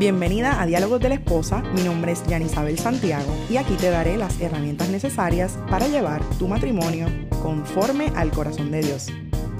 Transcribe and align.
Bienvenida 0.00 0.62
a 0.62 0.64
Diálogos 0.64 0.98
de 0.98 1.10
la 1.10 1.16
Esposa, 1.16 1.60
mi 1.74 1.82
nombre 1.82 2.12
es 2.12 2.26
Yanisabel 2.26 2.78
Santiago 2.78 3.36
y 3.50 3.58
aquí 3.58 3.74
te 3.74 3.90
daré 3.90 4.16
las 4.16 4.40
herramientas 4.40 4.88
necesarias 4.88 5.58
para 5.68 5.88
llevar 5.88 6.22
tu 6.38 6.48
matrimonio 6.48 7.06
conforme 7.42 8.10
al 8.16 8.30
corazón 8.30 8.70
de 8.70 8.80
Dios. 8.80 9.08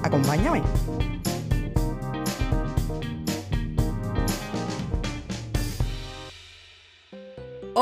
Acompáñame. 0.01 0.63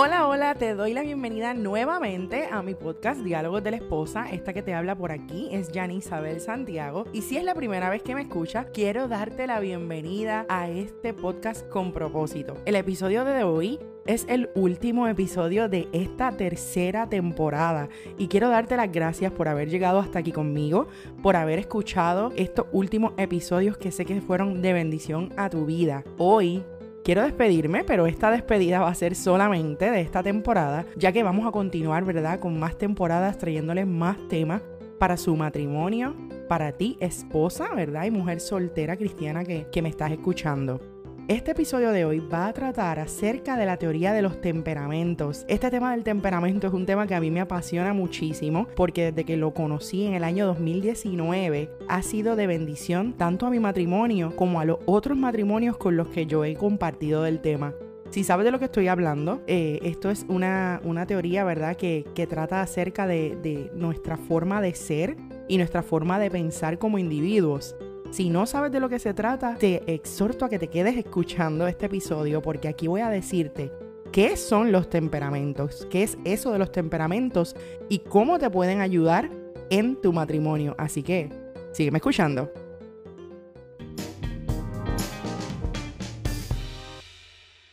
Hola, 0.02 0.30
hola, 0.30 0.56
te 0.56 0.76
doy 0.76 0.94
la 0.94 1.02
bienvenida 1.02 1.54
nuevamente 1.54 2.48
a 2.50 2.64
mi 2.64 2.74
podcast 2.74 3.20
Diálogos 3.20 3.62
de 3.66 3.72
la 3.72 3.78
Esposa. 3.78 4.32
Esta 4.32 4.54
que 4.54 4.62
te 4.64 4.74
habla 4.74 4.96
por 4.96 5.12
aquí 5.12 5.50
es 5.52 5.72
Jani 5.74 5.98
Isabel 5.98 6.40
Santiago. 6.40 7.04
Y 7.12 7.22
si 7.22 7.36
es 7.36 7.44
la 7.44 7.54
primera 7.54 7.90
vez 7.90 8.02
que 8.02 8.16
me 8.16 8.22
escuchas, 8.22 8.68
quiero 8.74 9.10
darte 9.10 9.46
la 9.46 9.60
bienvenida 9.60 10.46
a 10.48 10.70
este 10.70 11.14
podcast 11.14 11.68
con 11.68 11.92
propósito. 11.92 12.56
El 12.66 12.78
episodio 12.78 13.26
de 13.26 13.44
hoy 13.44 13.78
es 14.06 14.26
el 14.30 14.50
último 14.56 15.06
episodio 15.06 15.68
de 15.68 15.90
esta 15.92 16.32
tercera 16.32 17.10
temporada 17.10 17.90
y 18.18 18.30
quiero 18.30 18.48
darte 18.48 18.78
las 18.78 18.90
gracias 18.90 19.34
por 19.34 19.50
haber 19.50 19.70
llegado 19.70 20.00
hasta 20.00 20.20
aquí 20.20 20.32
conmigo, 20.32 20.88
por 21.22 21.36
haber 21.36 21.60
escuchado 21.60 22.32
estos 22.38 22.68
últimos 22.72 23.12
episodios 23.18 23.78
que 23.78 23.92
sé 23.92 24.06
que 24.06 24.22
fueron 24.22 24.62
de 24.62 24.72
bendición 24.72 25.34
a 25.36 25.50
tu 25.50 25.66
vida. 25.66 26.06
Hoy 26.18 26.64
quiero 27.04 27.24
despedirme, 27.24 27.84
pero 27.84 28.06
esta 28.08 28.32
despedida 28.32 28.80
va 28.80 28.90
a 28.90 28.96
ser 28.96 29.16
solamente 29.16 29.92
de 29.92 30.02
esta 30.02 30.24
temporada, 30.24 30.86
ya 30.96 31.12
que 31.12 31.24
vamos 31.24 31.48
a 31.48 31.52
continuar, 31.52 32.06
¿verdad? 32.06 32.40
Con 32.40 32.60
más 32.60 32.78
temporadas 32.78 33.38
trayéndoles 33.38 33.88
más 33.88 34.18
temas 34.28 34.62
para 35.00 35.18
su 35.18 35.36
matrimonio, 35.36 36.16
para 36.48 36.72
ti, 36.74 36.98
esposa, 37.00 37.74
¿verdad? 37.76 38.06
Y 38.06 38.12
mujer 38.12 38.40
soltera 38.40 38.98
cristiana 38.98 39.44
que, 39.44 39.68
que 39.72 39.82
me 39.82 39.90
estás 39.90 40.12
escuchando. 40.12 40.99
Este 41.30 41.52
episodio 41.52 41.92
de 41.92 42.06
hoy 42.06 42.18
va 42.20 42.48
a 42.48 42.54
tratar 42.54 42.98
acerca 42.98 43.56
de 43.56 43.68
la 43.68 43.78
teoría 43.78 44.14
de 44.14 44.24
los 44.24 44.42
temperamentos. 44.42 45.46
Este 45.48 45.70
tema 45.70 45.92
del 45.92 46.04
temperamento 46.04 46.66
es 46.66 46.74
un 46.74 46.88
tema 46.88 47.06
que 47.06 47.14
a 47.14 47.22
mí 47.22 47.30
me 47.30 47.40
apasiona 47.40 47.94
muchísimo 47.94 48.68
porque 48.76 49.12
desde 49.12 49.26
que 49.26 49.38
lo 49.38 49.54
conocí 49.54 50.08
en 50.08 50.16
el 50.16 50.24
año 50.24 50.48
2019 50.48 51.70
ha 51.88 52.02
sido 52.02 52.36
de 52.36 52.48
bendición 52.48 53.14
tanto 53.14 53.46
a 53.46 53.52
mi 53.52 53.60
matrimonio 53.60 54.36
como 54.36 54.60
a 54.60 54.66
los 54.66 54.80
otros 54.88 55.20
matrimonios 55.20 55.78
con 55.78 55.98
los 55.98 56.08
que 56.08 56.26
yo 56.26 56.44
he 56.46 56.56
compartido 56.56 57.22
del 57.22 57.42
tema. 57.42 57.76
Si 58.10 58.24
sabes 58.24 58.44
de 58.44 58.52
lo 58.52 58.58
que 58.58 58.66
estoy 58.66 58.88
hablando, 58.88 59.44
eh, 59.46 59.78
esto 59.84 60.10
es 60.10 60.26
una, 60.30 60.82
una 60.84 61.06
teoría, 61.06 61.44
¿verdad?, 61.44 61.78
que, 61.78 62.08
que 62.16 62.26
trata 62.26 62.64
acerca 62.64 63.06
de, 63.06 63.38
de 63.44 63.70
nuestra 63.76 64.18
forma 64.18 64.62
de 64.62 64.74
ser 64.74 65.16
y 65.48 65.58
nuestra 65.58 65.84
forma 65.84 66.18
de 66.18 66.32
pensar 66.32 66.80
como 66.80 66.98
individuos. 66.98 67.76
Si 68.12 68.30
no 68.30 68.48
sabes 68.48 68.72
de 68.72 68.80
lo 68.80 68.90
que 68.90 68.98
se 68.98 69.14
trata, 69.14 69.56
te 69.56 69.94
exhorto 69.94 70.44
a 70.44 70.50
que 70.50 70.58
te 70.58 70.68
quedes 70.68 70.98
escuchando 70.98 71.68
este 71.68 71.86
episodio 71.86 72.42
porque 72.42 72.68
aquí 72.68 72.88
voy 72.88 73.02
a 73.02 73.10
decirte 73.10 73.72
qué 74.12 74.36
son 74.36 74.72
los 74.72 74.90
temperamentos, 74.90 75.88
qué 75.92 76.04
es 76.04 76.18
eso 76.26 76.52
de 76.52 76.58
los 76.58 76.72
temperamentos 76.72 77.56
y 77.88 78.00
cómo 78.00 78.40
te 78.40 78.50
pueden 78.50 78.82
ayudar 78.82 79.30
en 79.70 80.02
tu 80.02 80.12
matrimonio. 80.12 80.76
Así 80.80 81.04
que, 81.04 81.30
sígueme 81.72 82.00
escuchando. 82.00 82.52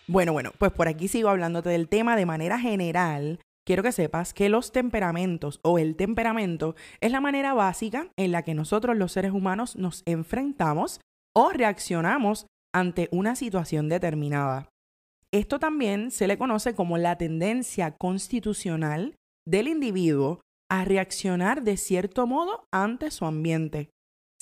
Bueno, 0.07 0.35
bueno, 0.35 0.53
pues 0.59 0.71
por 0.71 0.87
aquí 0.87 1.09
sigo 1.09 1.31
hablándote 1.31 1.71
del 1.71 1.89
tema 1.89 2.15
de 2.15 2.27
manera 2.27 2.59
general 2.59 3.41
quiero 3.67 3.83
que 3.83 3.93
sepas 3.93 4.33
que 4.33 4.49
los 4.49 4.73
temperamentos 4.73 5.61
o 5.63 5.79
el 5.79 5.97
temperamento 5.97 6.77
es 7.01 7.11
la 7.11 7.21
manera 7.21 7.53
básica 7.53 8.09
en 8.17 8.33
la 8.33 8.43
que 8.43 8.55
nosotros 8.55 8.97
los 8.97 9.13
seres 9.13 9.33
humanos 9.33 9.77
nos 9.77 10.03
enfrentamos 10.07 11.01
o 11.35 11.51
reaccionamos 11.51 12.47
ante 12.73 13.09
una 13.11 13.35
situación 13.35 13.89
determinada. 13.89 14.71
Esto 15.33 15.59
también 15.59 16.11
se 16.11 16.29
le 16.29 16.39
conoce 16.39 16.75
como 16.75 16.97
la 16.97 17.19
tendencia 17.19 17.91
constitucional 17.91 19.17
del 19.47 19.69
individuo 19.69 20.41
a 20.71 20.85
reaccionar 20.85 21.63
de 21.63 21.77
cierto 21.77 22.27
modo 22.27 22.65
ante 22.73 23.11
su 23.11 23.25
ambiente. 23.27 23.91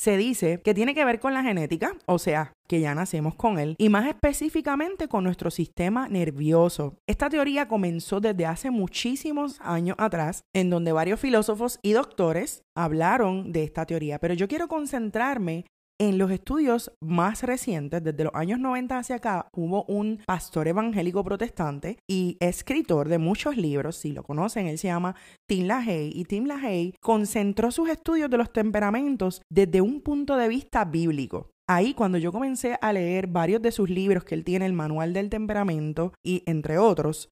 Se 0.04 0.18
dice 0.18 0.60
que 0.60 0.74
tiene 0.74 0.94
que 0.94 1.02
ver 1.06 1.18
con 1.18 1.32
la 1.32 1.42
genética, 1.42 1.96
o 2.04 2.18
sea, 2.18 2.52
que 2.68 2.78
ya 2.78 2.94
nacemos 2.94 3.36
con 3.36 3.58
él, 3.58 3.74
y 3.78 3.88
más 3.88 4.06
específicamente 4.06 5.08
con 5.08 5.24
nuestro 5.24 5.50
sistema 5.50 6.08
nervioso. 6.08 6.98
Esta 7.06 7.30
teoría 7.30 7.68
comenzó 7.68 8.20
desde 8.20 8.44
hace 8.44 8.70
muchísimos 8.70 9.58
años 9.62 9.96
atrás, 9.98 10.42
en 10.52 10.68
donde 10.68 10.92
varios 10.92 11.20
filósofos 11.20 11.78
y 11.80 11.92
doctores 11.92 12.64
hablaron 12.76 13.50
de 13.50 13.64
esta 13.64 13.86
teoría, 13.86 14.18
pero 14.18 14.34
yo 14.34 14.46
quiero 14.46 14.68
concentrarme 14.68 15.64
en 16.00 16.18
los 16.18 16.30
estudios 16.30 16.92
más 17.00 17.42
recientes, 17.42 18.02
desde 18.02 18.24
los 18.24 18.34
años 18.34 18.58
90 18.58 18.98
hacia 18.98 19.16
acá, 19.16 19.48
hubo 19.54 19.84
un 19.84 20.22
pastor 20.26 20.66
evangélico 20.66 21.22
protestante 21.22 21.98
y 22.08 22.36
escritor 22.40 23.08
de 23.08 23.18
muchos 23.18 23.56
libros, 23.56 23.96
si 23.96 24.12
lo 24.12 24.24
conocen, 24.24 24.66
él 24.66 24.78
se 24.78 24.88
llama 24.88 25.14
Tim 25.48 25.66
LaHaye, 25.66 26.10
y 26.12 26.24
Tim 26.24 26.46
LaHaye 26.46 26.94
concentró 27.00 27.70
sus 27.70 27.88
estudios 27.88 28.28
de 28.28 28.38
los 28.38 28.52
temperamentos 28.52 29.42
desde 29.50 29.80
un 29.80 30.00
punto 30.00 30.36
de 30.36 30.48
vista 30.48 30.84
bíblico. 30.84 31.50
Ahí 31.68 31.94
cuando 31.94 32.18
yo 32.18 32.32
comencé 32.32 32.76
a 32.80 32.92
leer 32.92 33.26
varios 33.26 33.62
de 33.62 33.72
sus 33.72 33.88
libros 33.88 34.24
que 34.24 34.34
él 34.34 34.44
tiene, 34.44 34.66
el 34.66 34.74
Manual 34.74 35.12
del 35.12 35.30
Temperamento 35.30 36.12
y 36.24 36.42
entre 36.46 36.76
otros, 36.76 37.28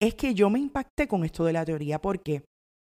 es 0.00 0.14
que 0.14 0.34
yo 0.34 0.50
me 0.50 0.58
impacté 0.58 1.08
con 1.08 1.24
esto 1.24 1.44
de 1.44 1.54
la 1.54 1.64
teoría. 1.64 2.00
¿Por 2.00 2.22
qué? 2.22 2.44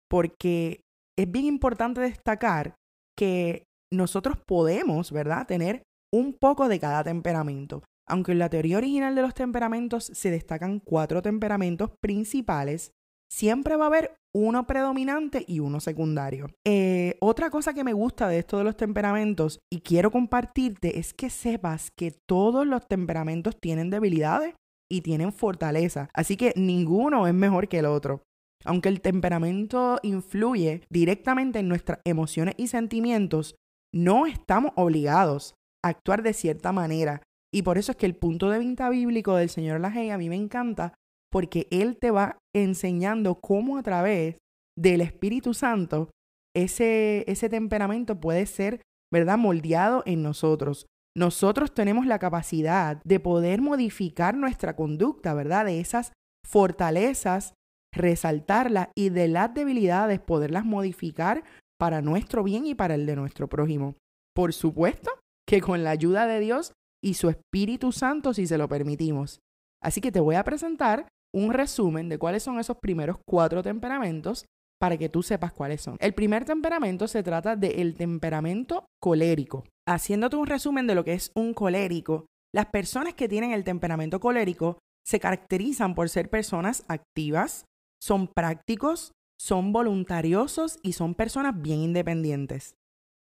Porque 0.09 0.81
es 1.19 1.31
bien 1.31 1.47
importante 1.47 2.01
destacar 2.01 2.75
que 3.17 3.65
nosotros 3.93 4.37
podemos, 4.47 5.13
¿verdad?, 5.13 5.47
tener 5.47 5.83
un 6.13 6.33
poco 6.33 6.69
de 6.69 6.81
cada 6.81 7.05
temperamento. 7.05 7.83
Aunque 8.09 8.33
en 8.33 8.41
la 8.41 8.51
teoría 8.51 8.79
original 8.79 9.15
de 9.15 9.23
los 9.23 9.35
temperamentos 9.35 10.05
se 10.05 10.31
destacan 10.31 10.81
cuatro 10.81 11.23
temperamentos 11.23 11.91
principales, 12.03 12.93
siempre 13.31 13.77
va 13.77 13.85
a 13.85 13.89
haber 13.89 14.17
uno 14.35 14.67
predominante 14.67 15.45
y 15.47 15.61
uno 15.61 15.81
secundario. 15.81 16.49
Eh, 16.67 17.17
otra 17.21 17.51
cosa 17.51 17.75
que 17.75 17.85
me 17.85 17.93
gusta 17.93 18.29
de 18.29 18.39
esto 18.39 18.59
de 18.59 18.65
los 18.65 18.77
temperamentos 18.77 19.61
y 19.73 19.81
quiero 19.81 20.11
compartirte 20.11 20.99
es 20.99 21.15
que 21.15 21.31
sepas 21.31 21.91
que 21.97 22.13
todos 22.29 22.67
los 22.67 22.87
temperamentos 22.87 23.57
tienen 23.61 23.91
debilidades 23.91 24.55
y 24.91 25.03
tienen 25.03 25.33
fortaleza, 25.33 26.09
así 26.13 26.37
que 26.37 26.53
ninguno 26.57 27.29
es 27.29 27.35
mejor 27.35 27.69
que 27.69 27.79
el 27.79 27.87
otro. 27.87 28.23
Aunque 28.65 28.89
el 28.89 29.01
temperamento 29.01 29.99
influye 30.03 30.83
directamente 30.91 31.61
en 31.61 31.69
nuestras 31.69 32.01
emociones 32.05 32.55
y 32.59 32.67
sentimientos, 32.67 33.55
no 33.95 34.27
estamos 34.27 34.73
obligados 34.77 35.55
a 35.85 35.89
actuar 35.89 36.23
de 36.23 36.33
cierta 36.33 36.73
manera. 36.73 37.23
Y 37.53 37.63
por 37.63 37.79
eso 37.79 37.93
es 37.93 37.99
que 37.99 38.07
el 38.07 38.15
punto 38.15 38.51
de 38.51 38.59
vista 38.59 38.89
bíblico 38.89 39.35
del 39.35 39.51
Señor 39.51 39.81
Lajey 39.81 40.11
a 40.11 40.19
mí 40.19 40.29
me 40.29 40.37
encanta, 40.37 40.95
porque 41.33 41.67
Él 41.71 41.97
te 41.99 42.11
va 42.11 42.39
enseñando 42.55 43.37
cómo 43.37 43.79
a 43.79 43.83
través 43.83 44.37
del 44.79 45.01
Espíritu 45.01 45.55
Santo 45.55 46.11
ese, 46.55 47.25
ese 47.31 47.49
temperamento 47.49 48.21
puede 48.21 48.47
ser, 48.47 48.83
¿verdad?, 49.13 49.39
moldeado 49.39 50.03
en 50.07 50.23
nosotros. 50.23 50.87
Nosotros 51.17 51.75
tenemos 51.75 52.07
la 52.07 52.19
capacidad 52.19 53.03
de 53.05 53.19
poder 53.19 53.61
modificar 53.61 54.37
nuestra 54.37 54.77
conducta, 54.77 55.35
¿verdad? 55.35 55.65
De 55.65 55.81
esas 55.81 56.13
fortalezas, 56.47 57.55
resaltarlas 57.93 58.89
y 58.97 59.09
de 59.09 59.29
las 59.29 59.53
debilidades 59.53 60.21
poderlas 60.21 60.65
modificar 60.65 61.43
para 61.81 62.03
nuestro 62.03 62.45
bien 62.45 62.67
y 62.67 62.75
para 62.75 62.95
el 62.95 63.07
de 63.07 63.17
nuestro 63.17 63.49
prójimo. 63.49 63.97
Por 64.35 64.53
supuesto 64.53 65.11
que 65.49 65.63
con 65.63 65.83
la 65.83 65.91
ayuda 65.91 66.27
de 66.27 66.39
Dios 66.39 66.75
y 67.03 67.15
su 67.15 67.31
Espíritu 67.31 67.91
Santo 67.91 68.35
si 68.35 68.47
se 68.47 68.59
lo 68.59 68.69
permitimos. 68.69 69.41
Así 69.83 70.03
que 70.03 70.13
te 70.13 70.21
voy 70.21 70.35
a 70.35 70.45
presentar 70.45 71.09
un 71.35 71.55
resumen 71.55 72.11
de 72.11 72.19
cuáles 72.19 72.43
son 72.43 72.61
esos 72.61 72.77
primeros 72.77 73.17
cuatro 73.27 73.63
temperamentos 73.63 74.45
para 74.79 74.99
que 74.99 75.09
tú 75.09 75.23
sepas 75.23 75.55
cuáles 75.55 75.81
son. 75.81 75.97
El 76.01 76.13
primer 76.13 76.45
temperamento 76.45 77.09
se 77.09 77.23
trata 77.23 77.57
del 77.57 77.95
temperamento 77.97 78.85
colérico. 79.01 79.65
Haciéndote 79.89 80.37
un 80.37 80.47
resumen 80.47 80.87
de 80.87 80.95
lo 80.95 81.05
que 81.05 81.15
es 81.15 81.33
un 81.35 81.55
colérico, 81.55 82.27
las 82.55 82.67
personas 82.67 83.15
que 83.15 83.29
tienen 83.29 83.53
el 83.53 83.65
temperamento 83.65 84.21
colérico 84.21 84.79
se 85.07 85.19
caracterizan 85.19 85.95
por 85.95 86.11
ser 86.11 86.29
personas 86.29 86.85
activas, 86.89 87.65
son 88.03 88.29
prácticos, 88.29 89.13
son 89.41 89.73
voluntariosos 89.73 90.79
y 90.83 90.93
son 90.93 91.15
personas 91.15 91.63
bien 91.63 91.81
independientes. 91.81 92.75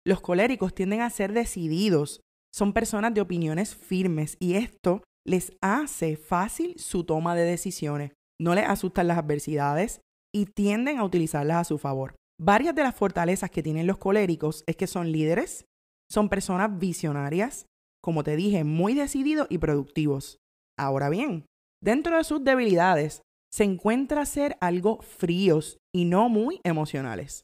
Los 0.03 0.19
coléricos 0.19 0.73
tienden 0.73 1.01
a 1.01 1.11
ser 1.11 1.31
decididos, 1.31 2.21
son 2.51 2.73
personas 2.73 3.13
de 3.13 3.21
opiniones 3.21 3.75
firmes 3.75 4.35
y 4.39 4.55
esto 4.55 5.03
les 5.27 5.55
hace 5.61 6.17
fácil 6.17 6.73
su 6.79 7.03
toma 7.03 7.35
de 7.35 7.43
decisiones. 7.43 8.13
No 8.41 8.55
les 8.55 8.65
asustan 8.67 9.07
las 9.07 9.19
adversidades 9.19 10.01
y 10.33 10.45
tienden 10.45 10.97
a 10.97 11.03
utilizarlas 11.03 11.57
a 11.57 11.63
su 11.65 11.77
favor. 11.77 12.15
Varias 12.41 12.73
de 12.73 12.83
las 12.83 12.95
fortalezas 12.95 13.51
que 13.51 13.61
tienen 13.61 13.85
los 13.85 13.97
coléricos 13.99 14.63
es 14.65 14.75
que 14.75 14.87
son 14.87 15.11
líderes, 15.11 15.65
son 16.09 16.29
personas 16.29 16.79
visionarias, 16.79 17.67
como 18.01 18.23
te 18.23 18.35
dije, 18.35 18.63
muy 18.63 18.95
decididos 18.95 19.47
y 19.51 19.59
productivos. 19.59 20.37
Ahora 20.79 21.09
bien, 21.09 21.45
dentro 21.83 22.17
de 22.17 22.23
sus 22.23 22.43
debilidades 22.43 23.21
se 23.51 23.63
encuentra 23.63 24.25
ser 24.25 24.57
algo 24.61 25.01
fríos 25.01 25.77
y 25.93 26.05
no 26.05 26.29
muy 26.29 26.59
emocionales. 26.63 27.43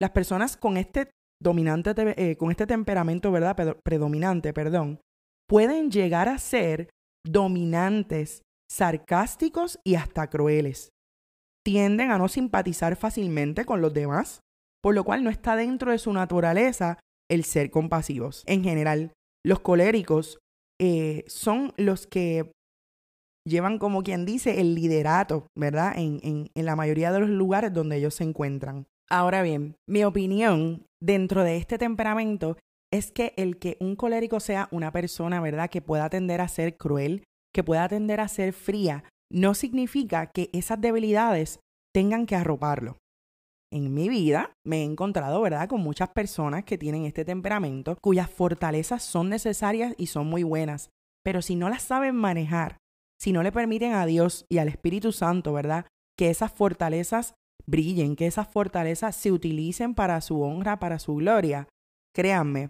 Las 0.00 0.10
personas 0.10 0.56
con 0.56 0.76
este 0.76 1.10
dominante, 1.42 1.94
eh, 2.16 2.36
con 2.36 2.50
este 2.50 2.66
temperamento, 2.66 3.30
¿verdad? 3.30 3.76
Predominante, 3.84 4.52
perdón, 4.52 5.00
pueden 5.48 5.90
llegar 5.90 6.28
a 6.28 6.38
ser 6.38 6.90
dominantes, 7.24 8.42
sarcásticos 8.70 9.78
y 9.84 9.94
hasta 9.94 10.28
crueles. 10.28 10.90
Tienden 11.64 12.10
a 12.10 12.18
no 12.18 12.28
simpatizar 12.28 12.96
fácilmente 12.96 13.64
con 13.64 13.80
los 13.80 13.94
demás, 13.94 14.40
por 14.82 14.94
lo 14.94 15.04
cual 15.04 15.24
no 15.24 15.30
está 15.30 15.56
dentro 15.56 15.92
de 15.92 15.98
su 15.98 16.12
naturaleza 16.12 16.98
el 17.30 17.44
ser 17.44 17.70
compasivos. 17.70 18.42
En 18.46 18.62
general, 18.62 19.12
los 19.44 19.60
coléricos 19.60 20.38
eh, 20.80 21.24
son 21.26 21.72
los 21.76 22.06
que 22.06 22.52
llevan, 23.46 23.78
como 23.78 24.02
quien 24.02 24.24
dice, 24.24 24.60
el 24.60 24.74
liderato, 24.74 25.46
¿verdad? 25.56 25.92
En, 25.96 26.20
en, 26.22 26.50
en 26.54 26.64
la 26.66 26.76
mayoría 26.76 27.12
de 27.12 27.20
los 27.20 27.28
lugares 27.28 27.72
donde 27.72 27.96
ellos 27.96 28.14
se 28.14 28.24
encuentran. 28.24 28.86
Ahora 29.10 29.42
bien, 29.42 29.76
mi 29.88 30.04
opinión 30.04 30.86
dentro 31.00 31.44
de 31.44 31.58
este 31.58 31.78
temperamento 31.78 32.56
es 32.92 33.12
que 33.12 33.34
el 33.36 33.58
que 33.58 33.76
un 33.80 33.96
colérico 33.96 34.40
sea 34.40 34.68
una 34.70 34.92
persona, 34.92 35.40
¿verdad?, 35.40 35.68
que 35.68 35.82
pueda 35.82 36.08
tender 36.08 36.40
a 36.40 36.48
ser 36.48 36.76
cruel, 36.76 37.24
que 37.52 37.64
pueda 37.64 37.88
tender 37.88 38.20
a 38.20 38.28
ser 38.28 38.52
fría, 38.52 39.04
no 39.30 39.54
significa 39.54 40.26
que 40.26 40.48
esas 40.52 40.80
debilidades 40.80 41.60
tengan 41.92 42.26
que 42.26 42.36
arroparlo. 42.36 42.98
En 43.72 43.92
mi 43.92 44.08
vida 44.08 44.52
me 44.64 44.78
he 44.78 44.84
encontrado, 44.84 45.40
¿verdad?, 45.40 45.68
con 45.68 45.80
muchas 45.80 46.10
personas 46.10 46.64
que 46.64 46.78
tienen 46.78 47.04
este 47.04 47.24
temperamento, 47.24 47.98
cuyas 48.00 48.30
fortalezas 48.30 49.02
son 49.02 49.28
necesarias 49.28 49.94
y 49.98 50.06
son 50.06 50.28
muy 50.28 50.44
buenas, 50.44 50.90
pero 51.24 51.42
si 51.42 51.56
no 51.56 51.68
las 51.68 51.82
saben 51.82 52.14
manejar, 52.14 52.76
si 53.24 53.32
no 53.32 53.42
le 53.42 53.52
permiten 53.52 53.94
a 53.94 54.04
Dios 54.04 54.44
y 54.50 54.58
al 54.58 54.68
Espíritu 54.68 55.10
Santo, 55.10 55.54
¿verdad?, 55.54 55.86
que 56.14 56.28
esas 56.28 56.52
fortalezas 56.52 57.32
brillen, 57.66 58.16
que 58.16 58.26
esas 58.26 58.48
fortalezas 58.48 59.16
se 59.16 59.32
utilicen 59.32 59.94
para 59.94 60.20
su 60.20 60.42
honra, 60.42 60.78
para 60.78 60.98
su 60.98 61.14
gloria, 61.14 61.66
créanme, 62.14 62.68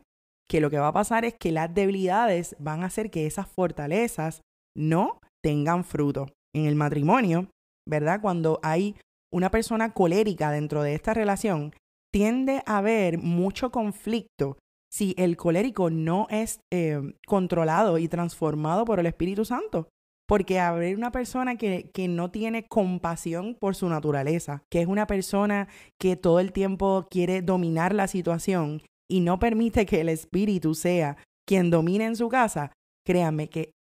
que 0.49 0.61
lo 0.61 0.71
que 0.71 0.79
va 0.79 0.89
a 0.89 0.93
pasar 0.93 1.25
es 1.25 1.35
que 1.35 1.51
las 1.51 1.75
debilidades 1.75 2.55
van 2.61 2.85
a 2.85 2.87
hacer 2.87 3.11
que 3.11 3.27
esas 3.27 3.49
fortalezas 3.49 4.43
no 4.77 5.19
tengan 5.43 5.83
fruto. 5.83 6.29
En 6.55 6.67
el 6.67 6.77
matrimonio, 6.77 7.49
¿verdad? 7.85 8.21
Cuando 8.21 8.61
hay 8.63 8.95
una 9.33 9.51
persona 9.51 9.93
colérica 9.93 10.53
dentro 10.53 10.85
de 10.85 10.95
esta 10.95 11.15
relación, 11.15 11.75
tiende 12.13 12.63
a 12.65 12.79
haber 12.79 13.19
mucho 13.19 13.73
conflicto 13.73 14.57
si 14.89 15.17
el 15.19 15.37
colérico 15.37 15.91
no 15.91 16.29
es 16.31 16.61
eh, 16.73 17.01
controlado 17.27 17.99
y 17.99 18.07
transformado 18.07 18.85
por 18.85 19.01
el 19.01 19.07
Espíritu 19.07 19.45
Santo. 19.45 19.89
Porque 20.27 20.59
haber 20.59 20.97
una 20.97 21.13
persona 21.13 21.57
que, 21.57 21.91
que, 21.93 22.09
no 22.09 22.31
tiene 22.31 22.67
compasión 22.67 23.57
por 23.61 23.75
su 23.75 23.89
naturaleza, 23.89 24.63
que 24.71 24.81
es 24.81 24.87
una 24.87 25.07
persona 25.07 25.69
que 25.99 26.17
todo 26.17 26.41
el 26.41 26.53
tiempo 26.53 27.07
quiere 27.11 27.43
dominar 27.43 27.95
la 27.95 28.09
situación 28.09 28.83
y 29.11 29.21
no 29.21 29.39
permite 29.39 29.85
que 29.85 30.01
el 30.01 30.09
espíritu 30.09 30.75
sea 30.75 31.19
quien 31.47 31.71
domine 31.71 32.07
en 32.07 32.17
su 32.17 32.29
casa, 32.29 32.73
créanme 33.07 33.49
que 33.49 33.73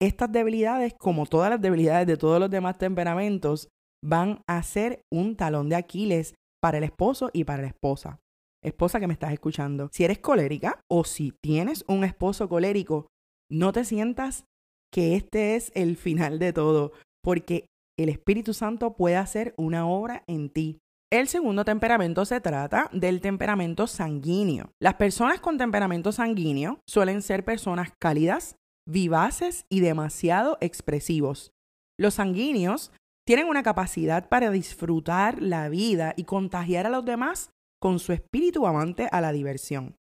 estas 0.00 0.32
debilidades, 0.32 0.94
como 0.94 1.26
todas 1.26 1.50
las 1.50 1.60
debilidades 1.60 2.08
de 2.08 2.16
todos 2.16 2.40
los 2.40 2.50
demás 2.50 2.78
temperamentos, 2.78 3.68
van 4.04 4.42
a 4.48 4.60
ser 4.64 5.04
un 5.12 5.36
talón 5.36 5.68
de 5.68 5.76
Aquiles 5.76 6.34
para 6.60 6.78
el 6.78 6.84
esposo 6.84 7.30
y 7.32 7.44
para 7.44 7.62
la 7.62 7.68
esposa. 7.68 8.18
Esposa 8.64 9.00
que 9.00 9.06
me 9.06 9.12
estás 9.12 9.32
escuchando, 9.32 9.88
si 9.92 10.04
eres 10.04 10.18
colérica 10.18 10.80
o 10.88 11.04
si 11.04 11.32
tienes 11.40 11.84
un 11.88 12.04
esposo 12.04 12.48
colérico, 12.48 13.06
no 13.50 13.72
te 13.72 13.84
sientas 13.84 14.44
que 14.92 15.16
este 15.16 15.56
es 15.56 15.72
el 15.74 15.96
final 15.96 16.38
de 16.38 16.52
todo, 16.52 16.92
porque 17.22 17.66
el 17.98 18.08
Espíritu 18.08 18.54
Santo 18.54 18.94
puede 18.94 19.16
hacer 19.16 19.54
una 19.56 19.86
obra 19.86 20.22
en 20.26 20.50
ti. 20.50 20.78
El 21.10 21.28
segundo 21.28 21.64
temperamento 21.64 22.24
se 22.24 22.40
trata 22.40 22.88
del 22.92 23.20
temperamento 23.20 23.86
sanguíneo. 23.86 24.72
Las 24.80 24.94
personas 24.94 25.40
con 25.40 25.58
temperamento 25.58 26.10
sanguíneo 26.10 26.80
suelen 26.88 27.20
ser 27.20 27.44
personas 27.44 27.90
cálidas, 27.98 28.56
vivaces 28.88 29.66
y 29.68 29.80
demasiado 29.80 30.56
expresivos. 30.60 31.52
Los 31.98 32.14
sanguíneos 32.14 32.92
tienen 33.26 33.46
una 33.46 33.62
capacidad 33.62 34.28
para 34.28 34.50
disfrutar 34.50 35.42
la 35.42 35.68
vida 35.68 36.14
y 36.16 36.24
contagiar 36.24 36.86
a 36.86 36.90
los 36.90 37.04
demás 37.04 37.50
con 37.80 37.98
su 37.98 38.12
espíritu 38.12 38.66
amante 38.66 39.08
a 39.12 39.20
la 39.20 39.32
diversión. 39.32 39.96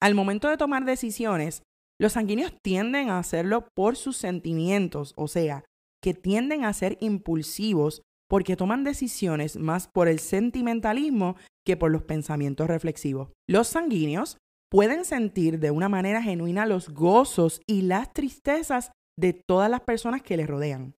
Al 0.00 0.14
momento 0.14 0.48
de 0.48 0.56
tomar 0.56 0.84
decisiones, 0.84 1.62
los 2.02 2.14
sanguíneos 2.14 2.52
tienden 2.62 3.10
a 3.10 3.20
hacerlo 3.20 3.68
por 3.76 3.94
sus 3.94 4.16
sentimientos, 4.16 5.12
o 5.16 5.28
sea, 5.28 5.64
que 6.02 6.14
tienden 6.14 6.64
a 6.64 6.72
ser 6.72 6.98
impulsivos 7.00 8.02
porque 8.28 8.56
toman 8.56 8.82
decisiones 8.82 9.56
más 9.56 9.86
por 9.86 10.08
el 10.08 10.18
sentimentalismo 10.18 11.36
que 11.64 11.76
por 11.76 11.92
los 11.92 12.02
pensamientos 12.02 12.66
reflexivos. 12.66 13.30
Los 13.48 13.68
sanguíneos 13.68 14.36
pueden 14.68 15.04
sentir 15.04 15.60
de 15.60 15.70
una 15.70 15.88
manera 15.88 16.20
genuina 16.20 16.66
los 16.66 16.88
gozos 16.88 17.60
y 17.68 17.82
las 17.82 18.12
tristezas 18.12 18.90
de 19.16 19.32
todas 19.32 19.70
las 19.70 19.82
personas 19.82 20.22
que 20.22 20.36
les 20.36 20.48
rodean. 20.48 20.96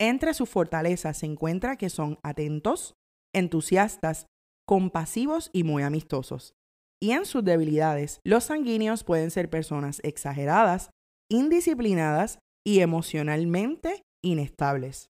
Entre 0.00 0.34
sus 0.34 0.48
fortalezas 0.48 1.18
se 1.18 1.26
encuentra 1.26 1.76
que 1.76 1.90
son 1.90 2.18
atentos, 2.24 2.94
entusiastas, 3.32 4.26
compasivos 4.66 5.48
y 5.52 5.62
muy 5.62 5.84
amistosos. 5.84 6.54
Y 7.02 7.12
en 7.12 7.24
sus 7.24 7.42
debilidades, 7.44 8.20
los 8.24 8.44
sanguíneos 8.44 9.04
pueden 9.04 9.30
ser 9.30 9.48
personas 9.48 10.00
exageradas, 10.04 10.90
indisciplinadas 11.30 12.38
y 12.66 12.80
emocionalmente 12.80 14.02
inestables. 14.22 15.08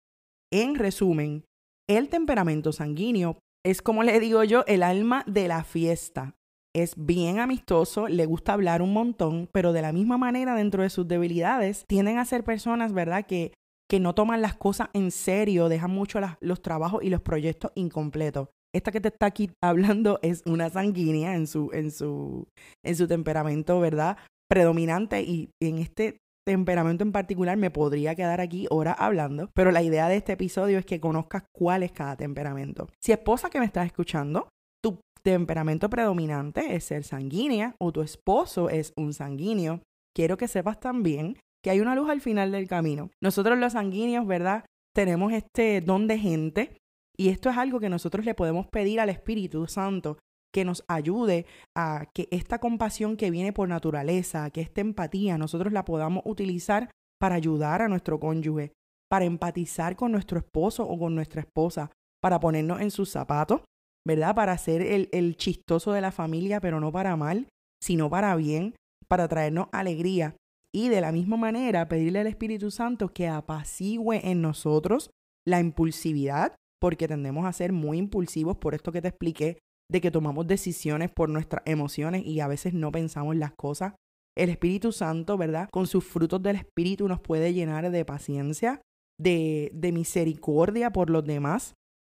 En 0.52 0.76
resumen, 0.76 1.44
el 1.88 2.08
temperamento 2.08 2.72
sanguíneo 2.72 3.38
es, 3.64 3.82
como 3.82 4.04
le 4.04 4.20
digo 4.20 4.44
yo, 4.44 4.64
el 4.66 4.82
alma 4.82 5.25
de 5.26 5.48
la 5.48 5.64
fiesta. 5.64 6.37
Es 6.75 6.94
bien 6.96 7.40
amistoso, 7.40 8.06
le 8.06 8.26
gusta 8.26 8.52
hablar 8.52 8.81
un 8.81 8.93
montón, 8.93 9.48
pero 9.52 9.72
de 9.72 9.82
la 9.82 9.93
misma 9.93 10.16
manera 10.19 10.54
dentro 10.54 10.84
de 10.84 10.90
sus 10.90 11.08
debilidades 11.08 11.84
tienden 11.88 12.19
a 12.19 12.25
ser 12.25 12.44
personas, 12.44 12.93
¿verdad? 12.93 13.26
Que, 13.26 13.52
que 13.88 13.98
no 13.98 14.14
toman 14.14 14.40
las 14.40 14.54
cosas 14.54 14.88
en 14.93 15.10
serio, 15.10 15.69
dejan 15.69 15.90
mucho 15.90 16.20
los 16.40 16.62
trabajos 16.62 17.02
y 17.02 17.10
los 17.10 17.22
proyectos 17.22 17.72
incompletos. 17.75 18.48
Esta 18.75 18.93
que 18.93 19.00
te 19.00 19.08
está 19.08 19.26
aquí 19.26 19.50
hablando 19.62 20.19
es 20.22 20.43
una 20.46 20.70
sanguínea 20.70 21.34
en 21.34 21.46
su, 21.46 21.70
en 21.72 21.90
su, 21.90 22.46
en 22.84 22.96
su 22.96 23.08
temperamento, 23.08 23.81
¿verdad? 23.81 24.17
Predominante 24.49 25.22
y 25.22 25.50
en 25.61 25.78
este 25.78 26.19
temperamento 26.46 27.05
en 27.05 27.12
particular 27.12 27.56
me 27.56 27.70
podría 27.70 28.14
quedar 28.14 28.40
aquí 28.40 28.67
horas 28.70 28.96
hablando, 28.99 29.50
pero 29.55 29.70
la 29.70 29.82
idea 29.82 30.08
de 30.08 30.17
este 30.17 30.32
episodio 30.32 30.78
es 30.78 30.87
que 30.87 31.00
conozcas 31.00 31.44
cuál 31.55 31.82
es 31.82 31.93
cada 31.93 32.17
temperamento. 32.17 32.88
Si 33.00 33.12
esposa 33.12 33.50
que 33.50 33.61
me 33.61 33.67
estás 33.67 33.87
escuchando, 33.87 34.49
tu 34.82 35.00
temperamento 35.22 35.90
predominante 35.90 36.75
es 36.75 36.84
ser 36.84 37.05
sanguínea 37.05 37.75
o 37.81 37.93
tu 37.93 38.02
esposo 38.02 38.70
es 38.70 38.93
un 38.96 39.12
sanguíneo, 39.12 39.81
quiero 40.14 40.37
que 40.37 40.49
sepas 40.49 40.81
también 40.81 41.36
que 41.62 41.70
hay 41.70 41.81
una 41.81 41.94
luz 41.94 42.08
al 42.08 42.20
final 42.20 42.53
del 42.53 42.69
camino. 42.69 43.10
Nosotros 43.22 43.58
los 43.58 43.74
sanguíneos, 43.74 44.27
¿verdad? 44.27 44.65
Tenemos 44.94 45.32
este 45.32 45.81
don 45.81 46.06
de 46.06 46.19
gente 46.19 46.80
y 47.20 47.29
esto 47.29 47.50
es 47.50 47.58
algo 47.58 47.81
que 47.81 47.91
nosotros 47.91 48.24
le 48.24 48.34
podemos 48.34 48.67
pedir 48.69 48.98
al 48.98 49.10
Espíritu 49.10 49.67
Santo 49.67 50.17
que 50.55 50.65
nos 50.65 50.82
ayude 50.89 51.44
a 51.77 52.06
que 52.15 52.29
esta 52.31 52.60
compasión 52.60 53.19
que 53.19 53.31
viene 53.31 53.53
por 53.53 53.69
naturaleza, 53.69 54.48
que 54.48 54.62
esta 54.62 54.81
empatía, 54.81 55.36
nosotros 55.36 55.70
la 55.70 55.84
podamos 55.84 56.22
utilizar 56.24 56.91
para 57.20 57.34
ayudar 57.34 57.82
a 57.82 57.89
nuestro 57.89 58.19
cónyuge, 58.19 58.72
para 59.10 59.27
empatizar 59.27 59.96
con 59.96 60.12
nuestro 60.12 60.39
esposo 60.39 60.89
o 60.89 60.98
con 60.98 61.15
nuestra 61.15 61.43
esposa, 61.43 61.91
para 62.22 62.41
ponernos 62.41 62.81
en 62.81 62.91
sus 62.91 63.10
zapatos, 63.10 63.60
¿verdad? 64.03 64.34
Para 64.34 64.56
ser 64.56 64.81
el, 64.81 65.10
el 65.12 65.36
chistoso 65.36 65.93
de 65.93 66.00
la 66.00 66.12
familia, 66.12 66.58
pero 66.62 66.81
no 66.81 66.91
para 66.91 67.17
mal, 67.17 67.48
sino 67.82 68.08
para 68.08 68.34
bien, 68.34 68.74
para 69.08 69.29
traernos 69.29 69.69
alegría. 69.72 70.36
Y 70.74 70.89
de 70.89 71.03
la 71.03 71.12
misma 71.12 71.36
manera 71.36 71.86
pedirle 71.86 72.20
al 72.20 72.29
Espíritu 72.29 72.70
Santo 72.70 73.12
que 73.12 73.29
apacigüe 73.29 74.27
en 74.31 74.41
nosotros 74.41 75.10
la 75.46 75.60
impulsividad, 75.60 76.55
porque 76.81 77.06
tendemos 77.06 77.46
a 77.46 77.53
ser 77.53 77.72
muy 77.72 77.99
impulsivos 77.99 78.56
por 78.56 78.75
esto 78.75 78.91
que 78.91 79.03
te 79.03 79.08
expliqué 79.08 79.58
de 79.91 80.01
que 80.01 80.10
tomamos 80.10 80.46
decisiones 80.46 81.10
por 81.10 81.29
nuestras 81.29 81.63
emociones 81.67 82.25
y 82.25 82.41
a 82.41 82.49
veces 82.49 82.75
no 82.75 82.93
pensamos 82.93 83.37
las 83.37 83.53
cosas. 83.53 83.94
El 84.37 84.49
Espíritu 84.49 84.93
Santo, 84.93 85.37
¿verdad? 85.37 85.69
Con 85.70 85.87
sus 85.87 86.05
frutos 86.05 86.43
del 86.43 86.56
Espíritu 86.56 87.08
nos 87.08 87.20
puede 87.20 87.53
llenar 87.53 87.91
de 87.91 88.05
paciencia, 88.05 88.81
de, 89.19 89.70
de 89.75 89.93
misericordia 89.93 90.91
por 90.91 91.10
los 91.10 91.25
demás. 91.25 91.75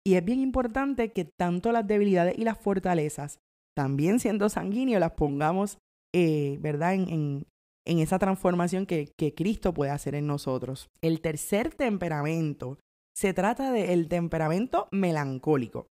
Y 0.07 0.15
es 0.15 0.25
bien 0.25 0.41
importante 0.41 1.13
que 1.13 1.25
tanto 1.25 1.73
las 1.73 1.87
debilidades 1.87 2.37
y 2.37 2.45
las 2.45 2.59
fortalezas, 2.59 3.39
también 3.75 4.21
siendo 4.21 4.49
sanguíneos, 4.49 5.01
las 5.01 5.13
pongamos, 5.13 5.79
eh, 6.15 6.59
¿verdad? 6.61 6.95
En, 6.95 7.09
en, 7.09 7.47
en, 7.87 7.99
esa 8.01 8.19
transformación 8.19 8.85
que, 8.85 9.13
que 9.17 9.35
Cristo 9.35 9.73
puede 9.73 9.93
hacer 9.93 10.15
en 10.15 10.27
nosotros. 10.27 10.91
El 11.01 11.23
tercer 11.23 11.75
temperamento 11.75 12.79
se 13.15 13.35
trata 13.35 13.73
del 13.73 14.09
temperamento 14.09 14.89
melancólico. 14.91 15.87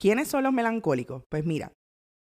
¿Quiénes 0.00 0.28
son 0.28 0.44
los 0.44 0.52
melancólicos? 0.52 1.24
Pues 1.28 1.44
mira, 1.44 1.72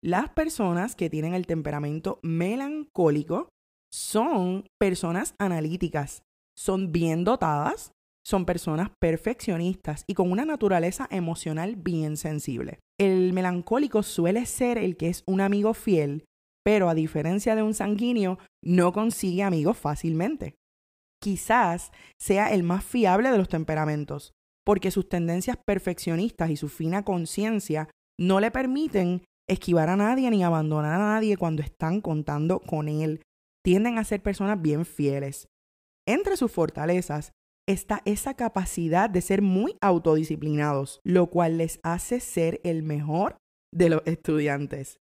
las 0.03 0.29
personas 0.29 0.95
que 0.95 1.09
tienen 1.09 1.33
el 1.33 1.45
temperamento 1.45 2.19
melancólico 2.23 3.49
son 3.93 4.65
personas 4.79 5.35
analíticas, 5.37 6.23
son 6.57 6.91
bien 6.91 7.23
dotadas, 7.23 7.91
son 8.25 8.45
personas 8.45 8.89
perfeccionistas 8.99 10.03
y 10.07 10.13
con 10.13 10.31
una 10.31 10.45
naturaleza 10.45 11.07
emocional 11.11 11.75
bien 11.75 12.17
sensible. 12.17 12.79
El 12.99 13.33
melancólico 13.33 14.03
suele 14.03 14.45
ser 14.45 14.77
el 14.77 14.95
que 14.95 15.09
es 15.09 15.23
un 15.25 15.41
amigo 15.41 15.73
fiel, 15.73 16.25
pero 16.63 16.89
a 16.89 16.95
diferencia 16.95 17.55
de 17.55 17.63
un 17.63 17.73
sanguíneo, 17.73 18.37
no 18.63 18.93
consigue 18.93 19.43
amigos 19.43 19.77
fácilmente. 19.77 20.55
Quizás 21.21 21.91
sea 22.19 22.51
el 22.53 22.63
más 22.63 22.83
fiable 22.83 23.31
de 23.31 23.37
los 23.37 23.47
temperamentos, 23.47 24.33
porque 24.65 24.91
sus 24.91 25.07
tendencias 25.07 25.57
perfeccionistas 25.65 26.49
y 26.49 26.57
su 26.57 26.67
fina 26.67 27.03
conciencia 27.03 27.89
no 28.19 28.39
le 28.39 28.51
permiten 28.51 29.23
esquivar 29.47 29.89
a 29.89 29.95
nadie 29.95 30.29
ni 30.31 30.43
abandonar 30.43 30.93
a 30.93 31.13
nadie 31.13 31.37
cuando 31.37 31.61
están 31.61 32.01
contando 32.01 32.59
con 32.59 32.87
él. 32.87 33.21
Tienden 33.63 33.97
a 33.97 34.03
ser 34.03 34.21
personas 34.21 34.61
bien 34.61 34.85
fieles. 34.85 35.47
Entre 36.07 36.37
sus 36.37 36.51
fortalezas 36.51 37.31
está 37.67 38.01
esa 38.05 38.33
capacidad 38.35 39.09
de 39.09 39.21
ser 39.21 39.41
muy 39.41 39.77
autodisciplinados, 39.81 40.99
lo 41.03 41.27
cual 41.27 41.57
les 41.57 41.79
hace 41.83 42.19
ser 42.19 42.59
el 42.63 42.83
mejor 42.83 43.37
de 43.73 43.89
los 43.89 44.01
estudiantes. 44.05 44.99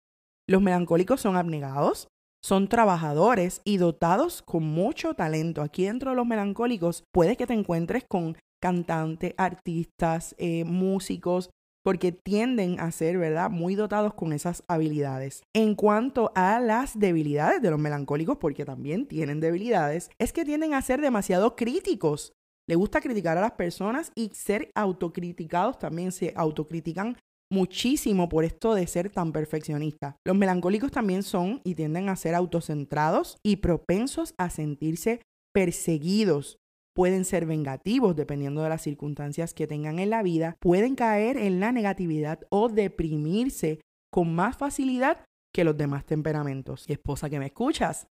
Los 0.48 0.60
melancólicos 0.60 1.20
son 1.20 1.36
abnegados, 1.36 2.08
son 2.42 2.68
trabajadores 2.68 3.60
y 3.64 3.76
dotados 3.76 4.42
con 4.42 4.64
mucho 4.64 5.14
talento. 5.14 5.62
Aquí 5.62 5.84
dentro 5.84 6.10
de 6.10 6.16
los 6.16 6.26
melancólicos 6.26 7.04
puede 7.12 7.36
que 7.36 7.46
te 7.46 7.54
encuentres 7.54 8.04
con 8.08 8.36
cantantes, 8.60 9.34
artistas, 9.36 10.34
eh, 10.38 10.64
músicos, 10.64 11.50
porque 11.84 12.12
tienden 12.12 12.78
a 12.78 12.92
ser, 12.92 13.18
¿verdad?, 13.18 13.50
muy 13.50 13.74
dotados 13.74 14.14
con 14.14 14.32
esas 14.32 14.62
habilidades. 14.68 15.42
En 15.52 15.74
cuanto 15.74 16.30
a 16.36 16.60
las 16.60 16.98
debilidades 16.98 17.60
de 17.60 17.70
los 17.70 17.78
melancólicos, 17.78 18.36
porque 18.38 18.64
también 18.64 19.06
tienen 19.06 19.40
debilidades, 19.40 20.10
es 20.18 20.32
que 20.32 20.44
tienden 20.44 20.74
a 20.74 20.82
ser 20.82 21.00
demasiado 21.00 21.56
críticos. 21.56 22.32
Le 22.68 22.76
gusta 22.76 23.00
criticar 23.00 23.36
a 23.36 23.40
las 23.40 23.52
personas 23.52 24.12
y 24.14 24.28
ser 24.28 24.70
autocriticados 24.76 25.78
también 25.78 26.12
se 26.12 26.32
autocritican 26.36 27.16
muchísimo 27.52 28.28
por 28.28 28.44
esto 28.44 28.74
de 28.74 28.86
ser 28.86 29.10
tan 29.10 29.30
perfeccionista. 29.30 30.16
Los 30.24 30.36
melancólicos 30.36 30.90
también 30.90 31.22
son 31.22 31.60
y 31.64 31.74
tienden 31.74 32.08
a 32.08 32.16
ser 32.16 32.34
autocentrados 32.34 33.36
y 33.44 33.56
propensos 33.56 34.34
a 34.38 34.48
sentirse 34.48 35.20
perseguidos. 35.52 36.56
Pueden 36.94 37.24
ser 37.24 37.46
vengativos 37.46 38.16
dependiendo 38.16 38.62
de 38.62 38.70
las 38.70 38.82
circunstancias 38.82 39.54
que 39.54 39.66
tengan 39.66 39.98
en 39.98 40.10
la 40.10 40.22
vida, 40.22 40.56
pueden 40.60 40.94
caer 40.94 41.36
en 41.36 41.60
la 41.60 41.72
negatividad 41.72 42.40
o 42.50 42.68
deprimirse 42.68 43.80
con 44.10 44.34
más 44.34 44.56
facilidad 44.56 45.24
que 45.54 45.64
los 45.64 45.76
demás 45.76 46.06
temperamentos. 46.06 46.86
Y 46.88 46.92
esposa 46.92 47.28
que 47.28 47.38
me 47.38 47.46
escuchas, 47.46 48.06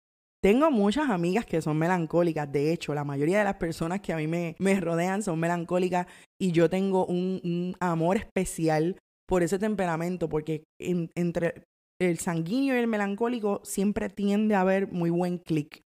tengo 0.44 0.70
muchas 0.72 1.10
amigas 1.10 1.46
que 1.46 1.62
son 1.62 1.78
melancólicas, 1.78 2.52
de 2.52 2.72
hecho, 2.72 2.94
la 2.94 3.04
mayoría 3.04 3.40
de 3.40 3.44
las 3.44 3.56
personas 3.56 4.02
que 4.02 4.14
a 4.14 4.18
mí 4.18 4.28
me, 4.28 4.56
me 4.60 4.80
rodean 4.80 5.22
son 5.22 5.40
melancólicas 5.40 6.08
y 6.40 6.52
yo 6.52 6.70
tengo 6.70 7.06
un, 7.06 7.42
un 7.44 7.76
amor 7.80 8.18
especial 8.18 8.98
por 9.28 9.44
ese 9.44 9.60
temperamento, 9.60 10.30
porque 10.30 10.64
entre 10.80 11.64
el 12.00 12.20
sanguíneo 12.20 12.76
y 12.76 12.80
el 12.80 12.88
melancólico 12.88 13.62
siempre 13.64 14.10
tiende 14.10 14.56
a 14.56 14.62
haber 14.62 14.92
muy 14.92 15.10
buen 15.10 15.38
clic. 15.38 15.82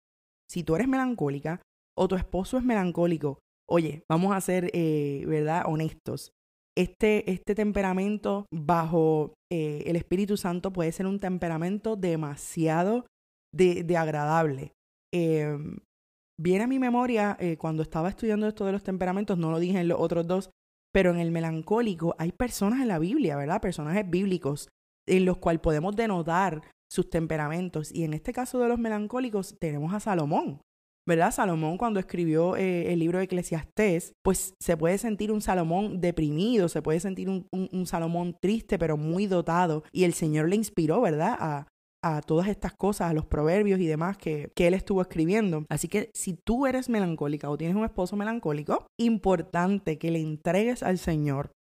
Si 0.50 0.64
tú 0.64 0.75
eres 0.75 0.88
melancólica 0.88 1.61
o 1.97 2.09
tu 2.09 2.16
esposo 2.16 2.57
es 2.57 2.64
melancólico, 2.64 3.38
oye, 3.68 4.02
vamos 4.11 4.35
a 4.35 4.40
ser, 4.40 4.71
eh, 4.73 5.25
¿verdad?, 5.26 5.64
honestos. 5.66 6.33
Este, 6.76 7.30
este 7.30 7.54
temperamento 7.54 8.47
bajo 8.54 9.35
eh, 9.52 9.83
el 9.87 9.97
Espíritu 9.97 10.37
Santo 10.37 10.73
puede 10.73 10.92
ser 10.92 11.07
un 11.07 11.18
temperamento 11.18 11.97
demasiado 11.97 13.07
de, 13.52 13.85
agradable. 13.97 14.73
Em, 15.12 15.78
viene 16.40 16.64
a 16.64 16.68
mi 16.68 16.78
memoria 16.78 17.37
eh, 17.40 17.57
cuando 17.57 17.83
estaba 17.83 18.09
estudiando 18.09 18.47
esto 18.47 18.64
de 18.64 18.73
los 18.73 18.85
temperamentos, 18.85 19.38
no 19.38 19.50
lo 19.50 19.59
dije 19.59 19.80
en 19.80 19.88
los 19.88 19.99
otros 20.00 20.26
dos, 20.26 20.50
pero 20.92 21.11
en 21.11 21.18
el 21.18 21.30
melancólico 21.30 22.14
hay 22.18 22.33
personas 22.33 22.80
en 22.80 22.88
la 22.88 22.99
Biblia, 22.99 23.37
¿verdad? 23.37 23.61
Personajes 23.61 24.09
bíblicos 24.09 24.68
en 25.07 25.25
los 25.25 25.38
cuales 25.38 25.61
podemos 25.61 25.97
denotar 25.97 26.62
sus 26.90 27.11
temperamentos. 27.11 27.92
Y 27.92 28.04
en 28.04 28.14
este 28.14 28.33
caso 28.33 28.59
de 28.59 28.68
los 28.68 28.78
melancólicos 28.78 29.57
tenemos 29.59 29.92
a 29.92 30.00
Salomón, 30.00 30.61
¿verdad? 31.07 31.33
Salomón 31.33 31.78
cuando 31.78 32.00
escribió 32.00 32.57
eh, 32.57 32.92
el 32.92 32.99
libro 32.99 33.18
de 33.18 33.25
Eclesiastés, 33.25 34.12
pues 34.23 34.54
se 34.61 34.76
puede 34.76 34.99
sentir 34.99 35.33
un 35.33 35.40
Salomón 35.40 36.00
deprimido, 36.00 36.68
se 36.68 36.83
puede 36.83 37.00
sentir 37.00 37.28
un, 37.28 37.47
un 37.52 37.87
Salomón 37.87 38.37
triste, 38.40 38.78
pero 38.78 38.97
muy 38.97 39.26
dotado. 39.26 39.85
Y 39.92 40.04
el 40.04 40.14
Señor 40.14 40.49
le 40.49 40.57
inspiró, 40.57 41.00
¿verdad? 41.00 41.37
A, 41.38 41.66
a 42.02 42.21
todas 42.23 42.49
estas 42.49 42.73
cosas, 42.75 43.11
a 43.11 43.14
los 43.14 43.26
proverbios 43.26 43.81
y 43.81 43.87
demás 43.87 44.17
que, 44.19 44.52
él 44.57 44.75
estuvo 44.75 45.02
escribiendo. 45.02 45.64
Así 45.69 45.88
que 45.88 46.11
si 46.14 46.35
tú 46.35 46.67
eres 46.67 46.88
melancólica 46.88 47.50
o 47.50 47.59
tienes 47.59 47.76
un 47.76 47.85
esposo 47.85 48.17
melancólico, 48.17 48.87
importante 48.99 49.99
que 49.99 50.11
le 50.11 50.21
entregues 50.21 50.83
al 50.83 50.99
Señor, 50.99 51.50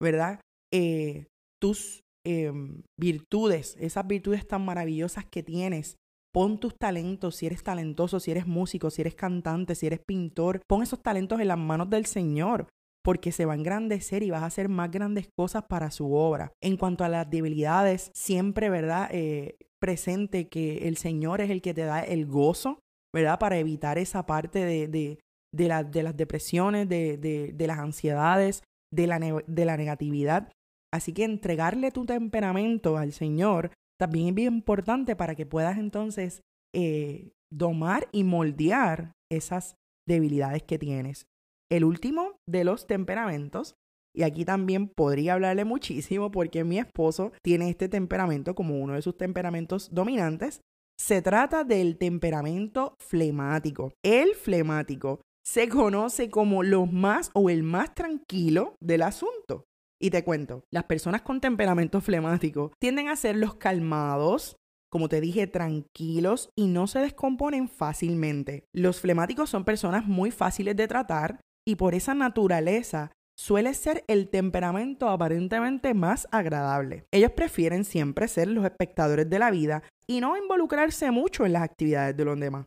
¿verdad? 0.00 0.40
Eh, 0.72 1.26
tus 1.60 2.02
em, 2.24 2.82
virtudes, 2.98 3.76
esas 3.80 4.06
virtudes 4.06 4.46
tan 4.46 4.64
maravillosas 4.64 5.24
que 5.24 5.42
tienes. 5.42 5.96
Pon 6.32 6.60
tus 6.60 6.76
talentos, 6.76 7.36
si 7.36 7.46
eres 7.46 7.62
talentoso, 7.62 8.20
si 8.20 8.30
eres 8.30 8.46
músico, 8.46 8.90
si 8.90 9.00
eres 9.00 9.14
cantante, 9.14 9.74
si 9.74 9.86
eres 9.86 10.00
pintor, 10.06 10.60
pon 10.68 10.82
esos 10.82 11.02
talentos 11.02 11.40
en 11.40 11.48
las 11.48 11.58
manos 11.58 11.88
del 11.88 12.06
Señor 12.06 12.68
porque 13.08 13.32
se 13.32 13.46
va 13.46 13.54
a 13.54 13.56
engrandecer 13.56 14.22
y 14.22 14.28
vas 14.28 14.42
a 14.42 14.46
hacer 14.46 14.68
más 14.68 14.90
grandes 14.90 15.30
cosas 15.34 15.64
para 15.66 15.90
su 15.90 16.12
obra. 16.12 16.52
En 16.62 16.76
cuanto 16.76 17.04
a 17.04 17.08
las 17.08 17.30
debilidades, 17.30 18.10
siempre, 18.12 18.68
¿verdad? 18.68 19.08
Eh, 19.12 19.56
presente 19.80 20.48
que 20.48 20.88
el 20.88 20.96
Señor 20.96 21.40
es 21.40 21.50
el 21.50 21.62
que 21.62 21.74
te 21.74 21.82
da 21.82 22.00
el 22.00 22.26
gozo, 22.26 22.80
¿verdad? 23.14 23.38
Para 23.38 23.58
evitar 23.58 23.98
esa 23.98 24.26
parte 24.26 24.64
de, 24.64 24.88
de, 24.88 25.18
de, 25.52 26.02
las 26.02 26.16
depresiones, 26.16 26.88
de, 26.88 27.16
de, 27.16 27.66
las 27.66 27.78
ansiedades, 27.78 28.62
de 28.92 29.06
la, 29.06 29.18
de 29.18 29.64
la 29.64 29.76
negatividad. 29.76 30.52
Así 30.92 31.12
que 31.12 31.24
entregarle 31.24 31.90
tu 31.90 32.06
temperamento 32.06 32.96
al 32.96 33.12
Señor 33.12 33.72
también 33.98 34.28
es 34.28 34.34
bien 34.34 34.54
importante 34.54 35.16
para 35.16 35.34
que 35.34 35.44
puedas 35.44 35.76
entonces 35.76 36.42
eh, 36.74 37.32
domar 37.52 38.08
y 38.12 38.24
moldear 38.24 39.12
esas 39.30 39.76
debilidades 40.06 40.62
que 40.62 40.78
tienes. 40.78 41.26
El 41.70 41.84
último 41.84 42.36
de 42.46 42.64
los 42.64 42.86
temperamentos 42.86 43.74
y 44.14 44.22
aquí 44.22 44.44
también 44.44 44.88
podría 44.88 45.34
hablarle 45.34 45.64
muchísimo 45.64 46.30
porque 46.30 46.64
mi 46.64 46.78
esposo 46.78 47.32
tiene 47.42 47.70
este 47.70 47.88
temperamento 47.88 48.54
como 48.54 48.80
uno 48.80 48.94
de 48.94 49.02
sus 49.02 49.16
temperamentos 49.16 49.88
dominantes. 49.92 50.60
Se 50.98 51.22
trata 51.22 51.62
del 51.64 51.96
temperamento 51.96 52.94
flemático. 52.98 53.92
El 54.02 54.34
flemático 54.34 55.20
se 55.44 55.68
conoce 55.68 56.30
como 56.30 56.62
lo 56.62 56.86
más 56.86 57.30
o 57.34 57.48
el 57.48 57.62
más 57.62 57.94
tranquilo 57.94 58.74
del 58.80 59.02
asunto. 59.02 59.64
Y 60.00 60.10
te 60.10 60.22
cuento, 60.22 60.64
las 60.70 60.84
personas 60.84 61.22
con 61.22 61.40
temperamento 61.40 62.00
flemático 62.00 62.72
tienden 62.80 63.08
a 63.08 63.16
ser 63.16 63.36
los 63.36 63.54
calmados, 63.54 64.56
como 64.90 65.08
te 65.08 65.20
dije, 65.20 65.46
tranquilos 65.46 66.50
y 66.56 66.66
no 66.66 66.86
se 66.86 67.00
descomponen 67.00 67.68
fácilmente. 67.68 68.64
Los 68.72 69.00
flemáticos 69.00 69.50
son 69.50 69.64
personas 69.64 70.06
muy 70.06 70.30
fáciles 70.30 70.76
de 70.76 70.88
tratar 70.88 71.40
y 71.66 71.76
por 71.76 71.94
esa 71.94 72.14
naturaleza 72.14 73.10
suele 73.38 73.72
ser 73.74 74.04
el 74.08 74.28
temperamento 74.28 75.08
aparentemente 75.08 75.94
más 75.94 76.26
agradable. 76.32 77.04
Ellos 77.12 77.30
prefieren 77.32 77.84
siempre 77.84 78.26
ser 78.26 78.48
los 78.48 78.64
espectadores 78.64 79.30
de 79.30 79.38
la 79.38 79.50
vida 79.50 79.84
y 80.06 80.20
no 80.20 80.36
involucrarse 80.36 81.10
mucho 81.10 81.46
en 81.46 81.52
las 81.52 81.62
actividades 81.62 82.16
de 82.16 82.24
los 82.24 82.38
demás. 82.38 82.66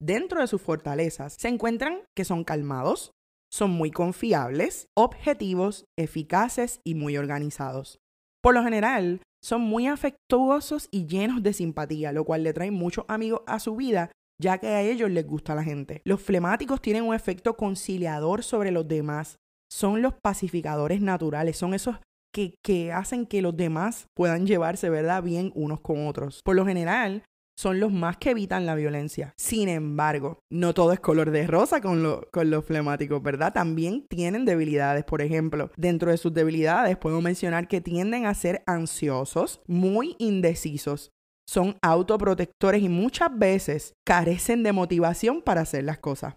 Dentro 0.00 0.40
de 0.40 0.46
sus 0.46 0.62
fortalezas 0.62 1.34
se 1.38 1.48
encuentran 1.48 2.02
que 2.14 2.24
son 2.24 2.44
calmados, 2.44 3.10
son 3.50 3.70
muy 3.70 3.90
confiables, 3.90 4.88
objetivos, 4.94 5.86
eficaces 5.98 6.80
y 6.84 6.94
muy 6.94 7.16
organizados. 7.16 7.98
Por 8.42 8.54
lo 8.54 8.62
general, 8.62 9.22
son 9.42 9.62
muy 9.62 9.86
afectuosos 9.86 10.88
y 10.90 11.06
llenos 11.06 11.42
de 11.42 11.52
simpatía, 11.52 12.12
lo 12.12 12.24
cual 12.24 12.42
le 12.42 12.52
trae 12.52 12.70
muchos 12.70 13.04
amigos 13.08 13.40
a 13.46 13.58
su 13.58 13.74
vida, 13.74 14.12
ya 14.40 14.58
que 14.58 14.68
a 14.68 14.82
ellos 14.82 15.10
les 15.10 15.26
gusta 15.26 15.54
la 15.54 15.64
gente. 15.64 16.02
Los 16.04 16.20
flemáticos 16.20 16.80
tienen 16.80 17.04
un 17.04 17.14
efecto 17.14 17.56
conciliador 17.56 18.42
sobre 18.42 18.70
los 18.70 18.86
demás, 18.86 19.38
son 19.70 20.02
los 20.02 20.14
pacificadores 20.14 21.00
naturales, 21.00 21.56
son 21.56 21.74
esos 21.74 21.96
que, 22.32 22.54
que, 22.62 22.92
hacen 22.92 23.26
que 23.26 23.42
los 23.42 23.56
demás 23.56 24.06
puedan 24.14 24.46
llevarse, 24.46 24.90
¿verdad?, 24.90 25.22
bien 25.22 25.52
unos 25.54 25.80
con 25.80 26.06
otros. 26.06 26.40
Por 26.44 26.56
lo 26.56 26.66
general, 26.66 27.22
son 27.58 27.80
los 27.80 27.90
más 27.90 28.18
que 28.18 28.30
evitan 28.30 28.66
la 28.66 28.74
violencia. 28.74 29.32
Sin 29.38 29.68
embargo, 29.68 30.40
no 30.52 30.74
todo 30.74 30.92
es 30.92 31.00
color 31.00 31.30
de 31.30 31.46
rosa 31.46 31.80
con, 31.80 32.20
con 32.30 32.50
los 32.50 32.64
flemáticos, 32.64 33.22
¿verdad? 33.22 33.52
También 33.52 34.06
tienen 34.08 34.44
debilidades. 34.44 35.04
Por 35.04 35.22
ejemplo, 35.22 35.70
dentro 35.76 36.10
de 36.10 36.18
sus 36.18 36.34
debilidades 36.34 36.98
puedo 36.98 37.20
mencionar 37.22 37.68
que 37.68 37.80
tienden 37.80 38.26
a 38.26 38.34
ser 38.34 38.62
ansiosos, 38.66 39.62
muy 39.66 40.16
indecisos, 40.18 41.10
son 41.48 41.76
autoprotectores 41.80 42.82
y 42.82 42.88
muchas 42.88 43.30
veces 43.36 43.94
carecen 44.04 44.62
de 44.62 44.72
motivación 44.72 45.40
para 45.42 45.62
hacer 45.62 45.84
las 45.84 45.98
cosas. 45.98 46.34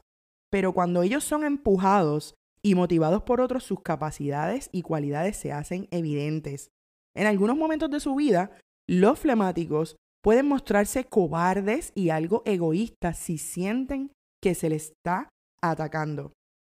Pero 0.51 0.73
cuando 0.73 1.03
ellos 1.03 1.23
son 1.23 1.43
empujados 1.43 2.35
y 2.61 2.75
motivados 2.75 3.23
por 3.23 3.41
otros, 3.41 3.63
sus 3.63 3.81
capacidades 3.81 4.69
y 4.71 4.81
cualidades 4.81 5.37
se 5.37 5.51
hacen 5.51 5.87
evidentes. 5.91 6.69
En 7.15 7.27
algunos 7.27 7.57
momentos 7.57 7.89
de 7.89 7.99
su 7.99 8.15
vida, 8.15 8.51
los 8.87 9.19
flemáticos 9.19 9.95
pueden 10.23 10.47
mostrarse 10.47 11.05
cobardes 11.05 11.91
y 11.95 12.09
algo 12.09 12.43
egoístas 12.45 13.17
si 13.17 13.37
sienten 13.37 14.11
que 14.41 14.55
se 14.55 14.69
les 14.69 14.91
está 14.91 15.29
atacando. 15.61 16.33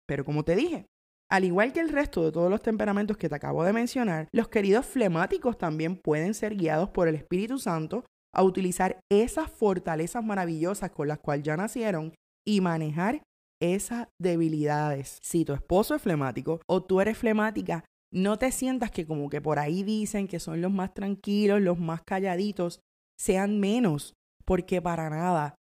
Pero 0.08 0.26
como 0.26 0.44
te 0.44 0.56
dije, 0.56 0.86
al 1.32 1.44
igual 1.44 1.72
que 1.72 1.80
el 1.80 1.90
resto 1.90 2.24
de 2.24 2.32
todos 2.32 2.50
los 2.50 2.62
temperamentos 2.62 3.18
que 3.18 3.30
te 3.30 3.36
acabo 3.36 3.64
de 3.64 3.74
mencionar, 3.74 4.28
los 4.32 4.48
queridos 4.48 4.86
flemáticos 4.86 5.58
también 5.58 5.96
pueden 5.96 6.34
ser 6.34 6.56
guiados 6.56 6.90
por 6.90 7.08
el 7.08 7.16
Espíritu 7.16 7.60
Santo 7.60 8.06
a 8.34 8.44
utilizar 8.44 9.00
esas 9.12 9.52
fortalezas 9.52 10.24
maravillosas 10.24 10.92
con 10.92 11.08
las 11.08 11.20
cuales 11.20 11.46
ya 11.46 11.56
nacieron 11.56 12.14
y 12.46 12.62
manejar 12.62 13.22
esas 13.62 14.08
debilidades. 14.20 15.20
Si 15.22 15.46
tu 15.46 15.54
esposo 15.54 15.96
es 15.96 16.02
flemático 16.02 16.62
o 16.68 16.84
tú 16.84 17.02
eres 17.02 17.18
flemática, 17.18 17.84
no 18.12 18.38
te 18.38 18.52
sientas 18.52 18.92
que 18.92 19.06
como 19.06 19.30
que 19.30 19.42
por 19.42 19.60
ahí 19.60 19.84
dicen 19.84 20.28
que 20.28 20.40
son 20.40 20.62
los 20.62 20.72
más 20.72 20.94
tranquilos, 20.94 21.62
los 21.62 21.80
más 21.80 22.02
calladitos, 22.02 22.82
sean 23.20 23.60
menos, 23.60 24.14
porque 24.46 24.82
para 24.82 25.10
nada. 25.10 25.56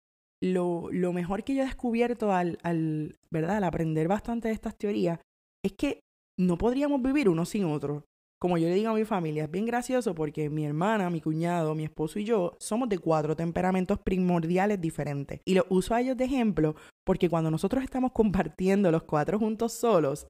Lo, 0.42 0.88
lo 0.92 1.12
mejor 1.12 1.44
que 1.44 1.54
yo 1.54 1.62
he 1.62 1.66
descubierto 1.66 2.32
al, 2.32 2.58
al, 2.62 3.16
¿verdad? 3.30 3.56
al 3.56 3.64
aprender 3.64 4.06
bastante 4.06 4.48
de 4.48 4.54
estas 4.54 4.76
teorías 4.76 5.18
es 5.64 5.72
que 5.72 6.00
no 6.38 6.58
podríamos 6.58 7.02
vivir 7.02 7.28
uno 7.28 7.46
sin 7.46 7.64
otro. 7.64 8.04
Como 8.46 8.58
yo 8.58 8.68
le 8.68 8.76
digo 8.76 8.90
a 8.90 8.94
mi 8.94 9.04
familia, 9.04 9.42
es 9.42 9.50
bien 9.50 9.66
gracioso 9.66 10.14
porque 10.14 10.48
mi 10.48 10.64
hermana, 10.64 11.10
mi 11.10 11.20
cuñado, 11.20 11.74
mi 11.74 11.82
esposo 11.82 12.20
y 12.20 12.24
yo 12.24 12.56
somos 12.60 12.88
de 12.88 13.00
cuatro 13.00 13.34
temperamentos 13.34 13.98
primordiales 13.98 14.80
diferentes. 14.80 15.40
Y 15.44 15.54
lo 15.54 15.66
uso 15.68 15.96
a 15.96 16.00
ellos 16.00 16.16
de 16.16 16.26
ejemplo 16.26 16.76
porque 17.04 17.28
cuando 17.28 17.50
nosotros 17.50 17.82
estamos 17.82 18.12
compartiendo 18.12 18.92
los 18.92 19.02
cuatro 19.02 19.40
juntos 19.40 19.72
solos, 19.72 20.28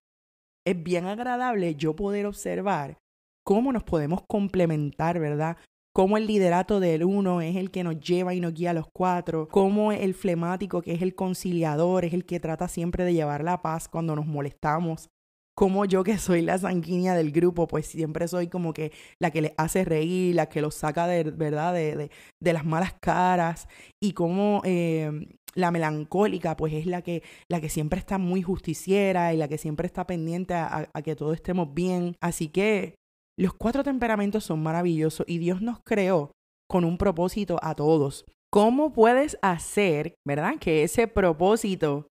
es 0.66 0.82
bien 0.82 1.04
agradable 1.04 1.74
yo 1.74 1.94
poder 1.94 2.24
observar 2.24 2.96
cómo 3.44 3.70
nos 3.70 3.84
podemos 3.84 4.22
complementar, 4.26 5.20
¿verdad? 5.20 5.58
Cómo 5.94 6.16
el 6.16 6.26
liderato 6.26 6.80
del 6.80 7.04
uno 7.04 7.42
es 7.42 7.56
el 7.56 7.70
que 7.70 7.84
nos 7.84 8.00
lleva 8.00 8.32
y 8.32 8.40
nos 8.40 8.54
guía 8.54 8.70
a 8.70 8.72
los 8.72 8.86
cuatro, 8.94 9.46
cómo 9.48 9.92
el 9.92 10.14
flemático, 10.14 10.80
que 10.80 10.94
es 10.94 11.02
el 11.02 11.14
conciliador, 11.14 12.06
es 12.06 12.14
el 12.14 12.24
que 12.24 12.40
trata 12.40 12.66
siempre 12.66 13.04
de 13.04 13.12
llevar 13.12 13.44
la 13.44 13.60
paz 13.60 13.88
cuando 13.88 14.16
nos 14.16 14.24
molestamos, 14.24 15.10
como 15.56 15.86
yo 15.86 16.04
que 16.04 16.18
soy 16.18 16.42
la 16.42 16.58
sanguínea 16.58 17.14
del 17.14 17.32
grupo, 17.32 17.66
pues 17.66 17.86
siempre 17.86 18.28
soy 18.28 18.48
como 18.48 18.74
que 18.74 18.92
la 19.18 19.30
que 19.30 19.40
les 19.40 19.52
hace 19.56 19.84
reír, 19.84 20.34
la 20.34 20.50
que 20.50 20.60
los 20.60 20.74
saca 20.74 21.06
de, 21.06 21.24
¿verdad? 21.24 21.72
De, 21.72 22.10
de, 22.42 22.52
las 22.52 22.66
malas 22.66 22.94
caras 23.00 23.66
y 24.02 24.12
como 24.12 24.60
eh, 24.64 25.10
la 25.54 25.70
melancólica, 25.70 26.56
pues 26.56 26.74
es 26.74 26.86
la 26.86 27.00
que, 27.00 27.22
la 27.48 27.60
que 27.60 27.70
siempre 27.70 27.98
está 27.98 28.18
muy 28.18 28.42
justiciera 28.42 29.32
y 29.32 29.38
la 29.38 29.48
que 29.48 29.56
siempre 29.56 29.86
está 29.86 30.06
pendiente 30.06 30.52
a, 30.54 30.88
que 31.02 31.16
todos 31.16 31.34
estemos 31.34 31.72
bien. 31.72 32.16
Así 32.20 32.48
que 32.48 32.94
los 33.38 33.54
cuatro 33.54 33.82
temperamentos 33.82 34.44
son 34.44 34.62
maravillosos 34.62 35.26
y 35.26 35.38
Dios 35.38 35.62
nos 35.62 35.78
creó 35.84 36.32
con 36.68 36.84
un 36.84 36.98
propósito 36.98 37.58
a 37.62 37.74
todos. 37.74 38.26
¿Cómo 38.52 38.92
puedes 38.92 39.38
hacer, 39.40 40.14
verdad, 40.26 40.58
que 40.60 40.82
ese 40.82 41.08
propósito 41.08 42.08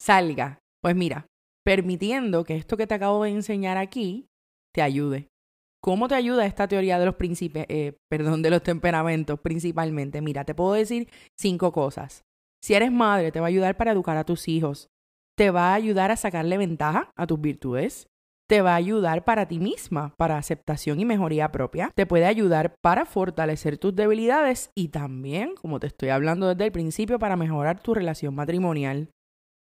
salga? 0.00 0.60
Pues 0.80 0.94
mira, 0.94 1.26
permitiendo 1.64 2.44
que 2.44 2.56
esto 2.56 2.76
que 2.76 2.86
te 2.86 2.94
acabo 2.94 3.24
de 3.24 3.30
enseñar 3.30 3.78
aquí 3.78 4.28
te 4.72 4.82
ayude. 4.82 5.28
¿Cómo 5.82 6.08
te 6.08 6.14
ayuda 6.14 6.46
esta 6.46 6.66
teoría 6.66 6.98
de 6.98 7.06
los 7.06 7.16
príncipes, 7.16 7.66
eh, 7.68 7.98
perdón, 8.08 8.42
de 8.42 8.50
los 8.50 8.62
temperamentos 8.62 9.38
principalmente? 9.40 10.22
Mira, 10.22 10.44
te 10.44 10.54
puedo 10.54 10.72
decir 10.72 11.10
cinco 11.38 11.72
cosas. 11.72 12.24
Si 12.62 12.72
eres 12.72 12.90
madre, 12.90 13.32
te 13.32 13.40
va 13.40 13.46
a 13.46 13.48
ayudar 13.48 13.76
para 13.76 13.92
educar 13.92 14.16
a 14.16 14.24
tus 14.24 14.48
hijos. 14.48 14.88
Te 15.36 15.50
va 15.50 15.72
a 15.72 15.74
ayudar 15.74 16.10
a 16.10 16.16
sacarle 16.16 16.56
ventaja 16.56 17.10
a 17.16 17.26
tus 17.26 17.38
virtudes. 17.40 18.06
Te 18.48 18.62
va 18.62 18.72
a 18.72 18.76
ayudar 18.76 19.24
para 19.24 19.46
ti 19.46 19.58
misma, 19.58 20.14
para 20.16 20.38
aceptación 20.38 21.00
y 21.00 21.04
mejoría 21.04 21.52
propia. 21.52 21.90
Te 21.94 22.06
puede 22.06 22.24
ayudar 22.24 22.74
para 22.82 23.04
fortalecer 23.04 23.76
tus 23.76 23.94
debilidades 23.94 24.70
y 24.74 24.88
también, 24.88 25.54
como 25.54 25.80
te 25.80 25.88
estoy 25.88 26.10
hablando 26.10 26.48
desde 26.48 26.64
el 26.64 26.72
principio, 26.72 27.18
para 27.18 27.36
mejorar 27.36 27.80
tu 27.80 27.92
relación 27.92 28.34
matrimonial. 28.34 29.10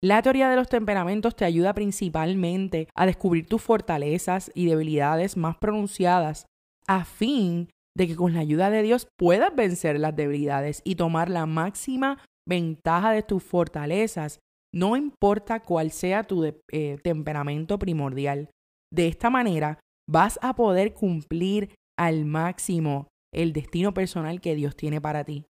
La 0.03 0.21
teoría 0.21 0.49
de 0.49 0.55
los 0.55 0.69
temperamentos 0.69 1.35
te 1.35 1.43
ayuda 1.43 1.73
principalmente 1.73 2.87
a 2.93 3.07
descubrir 3.07 3.47
tus 3.47 3.63
fortalezas 3.63 4.51
y 4.53 4.67
debilidades 4.67 5.37
más 5.37 5.57
pronunciadas 5.57 6.45
a 6.87 7.03
fin 7.03 7.69
de 7.97 8.07
que 8.07 8.15
con 8.15 8.33
la 8.33 8.41
ayuda 8.41 8.69
de 8.69 8.83
Dios 8.83 9.07
puedas 9.17 9.55
vencer 9.55 9.99
las 9.99 10.15
debilidades 10.15 10.81
y 10.83 10.95
tomar 10.95 11.31
la 11.31 11.47
máxima 11.47 12.23
ventaja 12.47 13.11
de 13.11 13.23
tus 13.23 13.43
fortalezas, 13.43 14.39
no 14.71 14.95
importa 14.95 15.61
cuál 15.61 15.89
sea 15.89 16.23
tu 16.23 16.45
eh, 16.45 16.97
temperamento 17.01 17.79
primordial. 17.79 18.51
De 18.93 19.07
esta 19.07 19.31
manera 19.31 19.79
vas 20.07 20.37
a 20.43 20.55
poder 20.55 20.93
cumplir 20.93 21.73
al 21.97 22.25
máximo 22.25 23.07
el 23.33 23.51
destino 23.51 23.95
personal 23.95 24.41
que 24.41 24.53
Dios 24.53 24.75
tiene 24.75 25.01
para 25.01 25.23
ti. 25.23 25.45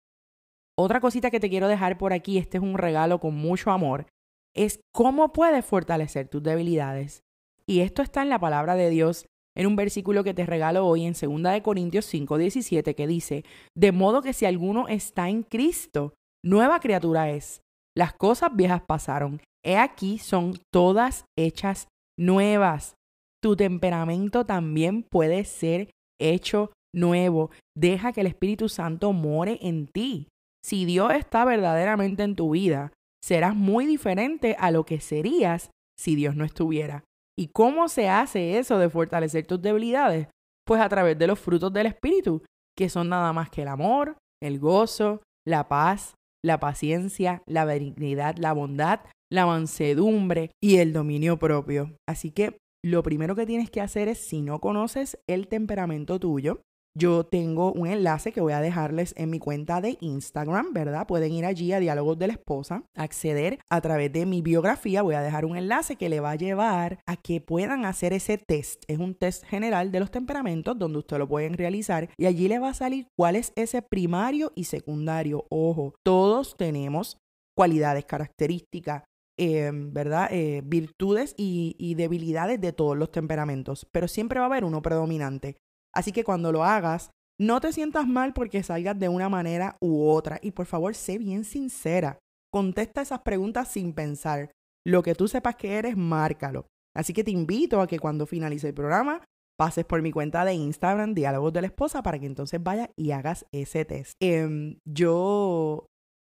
Otra 0.76 1.00
cosita 1.00 1.30
que 1.30 1.38
te 1.38 1.48
quiero 1.48 1.68
dejar 1.68 1.96
por 1.96 2.12
aquí, 2.12 2.38
este 2.38 2.56
es 2.56 2.62
un 2.62 2.76
regalo 2.76 3.20
con 3.20 3.36
mucho 3.36 3.70
amor, 3.70 4.06
es 4.54 4.80
cómo 4.92 5.32
puedes 5.32 5.64
fortalecer 5.64 6.28
tus 6.28 6.42
debilidades. 6.42 7.22
Y 7.66 7.80
esto 7.80 8.02
está 8.02 8.22
en 8.22 8.28
la 8.28 8.38
palabra 8.38 8.74
de 8.74 8.90
Dios 8.90 9.26
en 9.56 9.66
un 9.66 9.76
versículo 9.76 10.24
que 10.24 10.34
te 10.34 10.46
regalo 10.46 10.86
hoy 10.86 11.04
en 11.04 11.14
2 11.14 11.60
Corintios 11.62 12.06
5:17 12.06 12.94
que 12.94 13.06
dice, 13.06 13.44
de 13.76 13.92
modo 13.92 14.22
que 14.22 14.32
si 14.32 14.46
alguno 14.46 14.88
está 14.88 15.28
en 15.28 15.42
Cristo, 15.42 16.14
nueva 16.44 16.80
criatura 16.80 17.30
es. 17.30 17.60
Las 17.96 18.14
cosas 18.14 18.50
viejas 18.54 18.82
pasaron, 18.86 19.40
he 19.64 19.76
aquí 19.76 20.18
son 20.18 20.58
todas 20.72 21.26
hechas 21.38 21.88
nuevas. 22.18 22.94
Tu 23.42 23.56
temperamento 23.56 24.46
también 24.46 25.02
puede 25.02 25.44
ser 25.44 25.90
hecho 26.20 26.70
nuevo. 26.94 27.50
Deja 27.76 28.12
que 28.12 28.22
el 28.22 28.28
Espíritu 28.28 28.68
Santo 28.68 29.12
more 29.12 29.58
en 29.60 29.88
ti. 29.88 30.28
Si 30.64 30.84
Dios 30.84 31.12
está 31.12 31.44
verdaderamente 31.44 32.22
en 32.22 32.36
tu 32.36 32.50
vida, 32.50 32.92
serás 33.22 33.54
muy 33.54 33.86
diferente 33.86 34.56
a 34.58 34.70
lo 34.70 34.84
que 34.84 35.00
serías 35.00 35.70
si 35.98 36.14
Dios 36.14 36.36
no 36.36 36.44
estuviera. 36.44 37.04
¿Y 37.38 37.48
cómo 37.48 37.88
se 37.88 38.08
hace 38.08 38.58
eso 38.58 38.78
de 38.78 38.90
fortalecer 38.90 39.46
tus 39.46 39.62
debilidades? 39.62 40.28
Pues 40.66 40.80
a 40.80 40.88
través 40.88 41.18
de 41.18 41.26
los 41.26 41.38
frutos 41.38 41.72
del 41.72 41.86
Espíritu, 41.86 42.42
que 42.76 42.88
son 42.88 43.08
nada 43.08 43.32
más 43.32 43.50
que 43.50 43.62
el 43.62 43.68
amor, 43.68 44.16
el 44.42 44.58
gozo, 44.58 45.22
la 45.46 45.68
paz, 45.68 46.14
la 46.44 46.60
paciencia, 46.60 47.42
la 47.46 47.64
benignidad, 47.64 48.36
la 48.36 48.52
bondad, 48.52 49.00
la 49.30 49.46
mansedumbre 49.46 50.50
y 50.62 50.76
el 50.76 50.92
dominio 50.92 51.38
propio. 51.38 51.96
Así 52.08 52.32
que 52.32 52.58
lo 52.84 53.02
primero 53.02 53.36
que 53.36 53.46
tienes 53.46 53.70
que 53.70 53.80
hacer 53.80 54.08
es, 54.08 54.18
si 54.18 54.42
no 54.42 54.60
conoces 54.60 55.18
el 55.28 55.48
temperamento 55.48 56.18
tuyo, 56.18 56.60
yo 56.94 57.24
tengo 57.24 57.72
un 57.72 57.86
enlace 57.86 58.32
que 58.32 58.40
voy 58.40 58.52
a 58.52 58.60
dejarles 58.60 59.14
en 59.16 59.30
mi 59.30 59.38
cuenta 59.38 59.80
de 59.80 59.96
Instagram, 60.00 60.72
¿verdad? 60.72 61.06
Pueden 61.06 61.32
ir 61.32 61.46
allí 61.46 61.72
a 61.72 61.80
Diálogos 61.80 62.18
de 62.18 62.26
la 62.26 62.32
Esposa, 62.34 62.84
acceder 62.94 63.58
a 63.70 63.80
través 63.80 64.12
de 64.12 64.26
mi 64.26 64.42
biografía. 64.42 65.02
Voy 65.02 65.14
a 65.14 65.22
dejar 65.22 65.44
un 65.44 65.56
enlace 65.56 65.96
que 65.96 66.08
le 66.08 66.20
va 66.20 66.32
a 66.32 66.36
llevar 66.36 66.98
a 67.06 67.16
que 67.16 67.40
puedan 67.40 67.84
hacer 67.84 68.12
ese 68.12 68.38
test. 68.38 68.84
Es 68.88 68.98
un 68.98 69.14
test 69.14 69.44
general 69.46 69.90
de 69.90 70.00
los 70.00 70.10
temperamentos 70.10 70.78
donde 70.78 70.98
ustedes 70.98 71.20
lo 71.20 71.28
pueden 71.28 71.54
realizar 71.54 72.10
y 72.18 72.26
allí 72.26 72.48
le 72.48 72.58
va 72.58 72.70
a 72.70 72.74
salir 72.74 73.06
cuál 73.16 73.36
es 73.36 73.52
ese 73.56 73.82
primario 73.82 74.52
y 74.54 74.64
secundario. 74.64 75.46
Ojo, 75.50 75.94
todos 76.04 76.56
tenemos 76.56 77.16
cualidades, 77.56 78.04
características, 78.04 79.04
em, 79.38 79.92
¿verdad? 79.92 80.28
Eh, 80.30 80.62
virtudes 80.64 81.34
y, 81.36 81.94
debilidades 81.94 82.60
de 82.60 82.72
todos 82.72 82.96
los 82.96 83.10
temperamentos, 83.10 83.86
pero 83.92 84.08
siempre 84.08 84.40
va 84.40 84.46
a 84.46 84.48
haber 84.48 84.64
uno 84.64 84.82
predominante. 84.82 85.56
Así 85.94 86.12
que 86.12 86.24
cuando 86.24 86.52
lo 86.52 86.64
hagas, 86.64 87.10
no 87.38 87.60
te 87.60 87.72
sientas 87.72 88.06
mal 88.06 88.32
porque 88.34 88.62
salgas 88.62 88.98
de 88.98 89.08
una 89.08 89.28
manera 89.28 89.76
u 89.80 90.06
otra. 90.08 90.38
Y 90.42 90.52
por 90.52 90.66
favor, 90.66 90.94
sé 90.94 91.18
bien 91.18 91.44
sincera. 91.44 92.18
Contesta 92.52 93.02
esas 93.02 93.20
preguntas 93.20 93.68
sin 93.68 93.94
pensar. 93.94 94.52
Lo 94.86 95.02
que 95.02 95.14
tú 95.14 95.28
sepas 95.28 95.56
que 95.56 95.74
eres, 95.76 95.96
márcalo. 95.96 96.66
Así 96.94 97.12
que 97.12 97.24
te 97.24 97.30
invito 97.30 97.80
a 97.80 97.86
que 97.86 97.98
cuando 97.98 98.26
finalice 98.26 98.68
el 98.68 98.74
programa, 98.74 99.24
pases 99.58 99.84
por 99.84 100.02
mi 100.02 100.12
cuenta 100.12 100.44
de 100.44 100.54
Instagram, 100.54 101.14
Diálogos 101.14 101.52
de 101.52 101.62
la 101.62 101.66
Esposa, 101.68 102.02
para 102.02 102.18
que 102.18 102.26
entonces 102.26 102.62
vayas 102.62 102.90
y 102.96 103.12
hagas 103.12 103.46
ese 103.52 103.84
test. 103.84 104.12
Em, 104.20 104.78
yo 104.86 105.86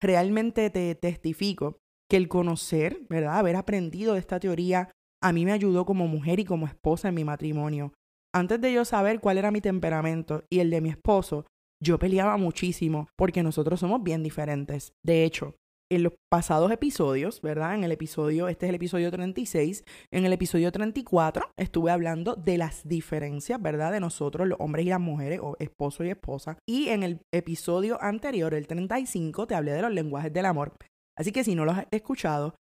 realmente 0.03 0.71
te 0.71 0.95
testifico 0.95 1.79
que 2.09 2.16
el 2.16 2.29
conocer, 2.29 3.05
¿verdad? 3.11 3.38
Haber 3.38 3.57
aprendido 3.57 4.14
de 4.14 4.21
esta 4.21 4.40
teoría, 4.40 4.90
a 5.23 5.33
mí 5.33 5.45
me 5.45 5.53
ayudó 5.53 5.85
como 5.85 6.07
mujer 6.07 6.40
y 6.40 6.45
como 6.45 6.66
esposa 6.66 7.09
en 7.09 7.14
mi 7.14 7.25
matrimonio 7.25 7.92
antes 8.37 8.61
de 8.61 8.70
yo 8.70 8.85
saber 8.85 9.20
cuál 9.20 9.38
era 9.38 9.51
mi 9.51 9.62
temperamento 9.62 10.44
y 10.51 10.61
el 10.61 10.68
de 10.68 10.83
mi 10.83 10.90
esposo, 10.90 11.46
yo 11.83 11.99
peleaba 11.99 12.37
muchísimo 12.37 13.09
porque 13.16 13.42
nosotros 13.42 13.81
somos 13.81 14.03
bien 14.03 14.22
diferentes. 14.22 14.92
De 15.03 15.25
hecho, 15.25 15.55
en 15.90 16.03
los 16.03 16.12
pasados 16.31 16.70
episodios, 16.70 17.40
¿verdad? 17.40 17.75
En 17.75 17.85
el 17.85 17.92
episodio, 17.92 18.49
este 18.49 18.66
es 18.66 18.70
el 18.70 18.77
episodio 18.77 19.11
36, 19.11 19.85
en 20.12 20.27
el 20.27 20.33
episodio 20.35 20.70
34 20.70 21.46
estuve 21.57 21.90
hablando 21.90 22.35
de 22.35 22.59
las 22.59 22.87
diferencias, 22.87 23.62
¿verdad? 23.62 23.92
De 23.92 24.01
nosotros, 24.01 24.46
los 24.46 24.61
hombres 24.61 24.85
y 24.85 24.90
las 24.90 25.01
mujeres, 25.01 25.40
o 25.42 25.57
esposo 25.59 26.05
y 26.05 26.11
esposa. 26.11 26.59
Y 26.68 26.88
en 26.88 27.05
el 27.05 27.20
episodio 27.33 28.03
anterior, 28.03 28.53
el 28.53 28.66
35, 28.66 29.46
te 29.46 29.55
hablé 29.55 29.72
de 29.72 29.83
los 29.83 29.92
lenguajes 29.92 30.33
del 30.33 30.44
amor. 30.44 30.75
Así 31.16 31.33
que 31.33 31.44
si 31.44 31.55
no 31.55 31.64
los 31.64 31.79
has 31.79 31.87
escuchado, 31.90 32.55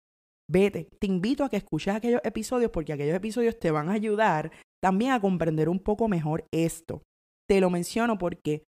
vete, 0.48 0.90
te 1.00 1.08
invito 1.08 1.44
a 1.44 1.50
que 1.50 1.58
escuches 1.58 1.96
aquellos 1.96 2.22
episodios 2.24 2.70
porque 2.70 2.94
aquellos 2.94 3.16
episodios 3.16 3.58
te 3.58 3.72
van 3.72 3.90
a 3.90 3.94
ayudar 3.94 4.52
también 4.84 5.14
a 5.14 5.22
comprender 5.22 5.70
un 5.70 5.80
poco 5.80 6.10
mejor 6.10 6.46
esto. 6.52 7.04
Te 7.48 7.62
lo 7.62 7.70
menciono 7.70 8.18
porque 8.18 8.64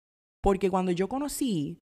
porque 0.43 0.69
cuando 0.69 0.91
yo 0.91 1.07
conocí 1.07 1.79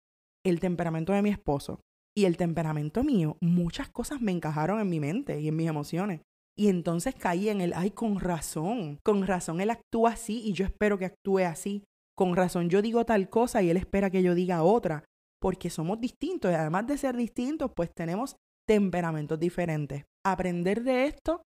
el 0.46 0.60
temperamento 0.60 1.14
de 1.14 1.22
mi 1.22 1.30
esposo 1.30 1.80
y 2.14 2.26
el 2.26 2.36
temperamento 2.36 3.06
mío, 3.06 3.38
muchas 3.40 3.88
cosas 3.90 4.20
me 4.20 4.34
encajaron 4.34 4.82
en 4.82 4.90
mi 4.90 5.00
mente 5.00 5.40
y 5.40 5.48
en 5.48 5.56
mis 5.56 5.70
emociones. 5.70 6.22
Y 6.58 6.68
entonces 6.68 7.16
caí 7.16 7.48
en 7.48 7.62
el, 7.62 7.72
ay, 7.74 7.92
con 7.92 8.20
razón, 8.20 8.98
con 9.06 9.26
razón 9.26 9.62
él 9.62 9.70
actúa 9.70 10.12
así 10.12 10.42
y 10.44 10.52
yo 10.52 10.66
espero 10.66 10.98
que 10.98 11.06
actúe 11.06 11.46
así. 11.46 11.86
Con 12.14 12.36
razón 12.36 12.70
yo 12.70 12.82
digo 12.82 13.06
tal 13.06 13.30
cosa 13.30 13.62
y 13.62 13.70
él 13.70 13.78
espera 13.78 14.10
que 14.10 14.24
yo 14.24 14.36
diga 14.36 14.64
otra, 14.64 15.06
porque 15.40 15.70
somos 15.70 16.02
distintos 16.02 16.52
y 16.52 16.56
además 16.56 16.86
de 16.88 16.98
ser 16.98 17.16
distintos, 17.16 17.72
pues 17.74 17.92
tenemos 17.96 18.36
temperamentos 18.68 19.40
diferentes. 19.40 20.04
aprender 20.26 20.84
de 20.84 21.06
esto 21.06 21.44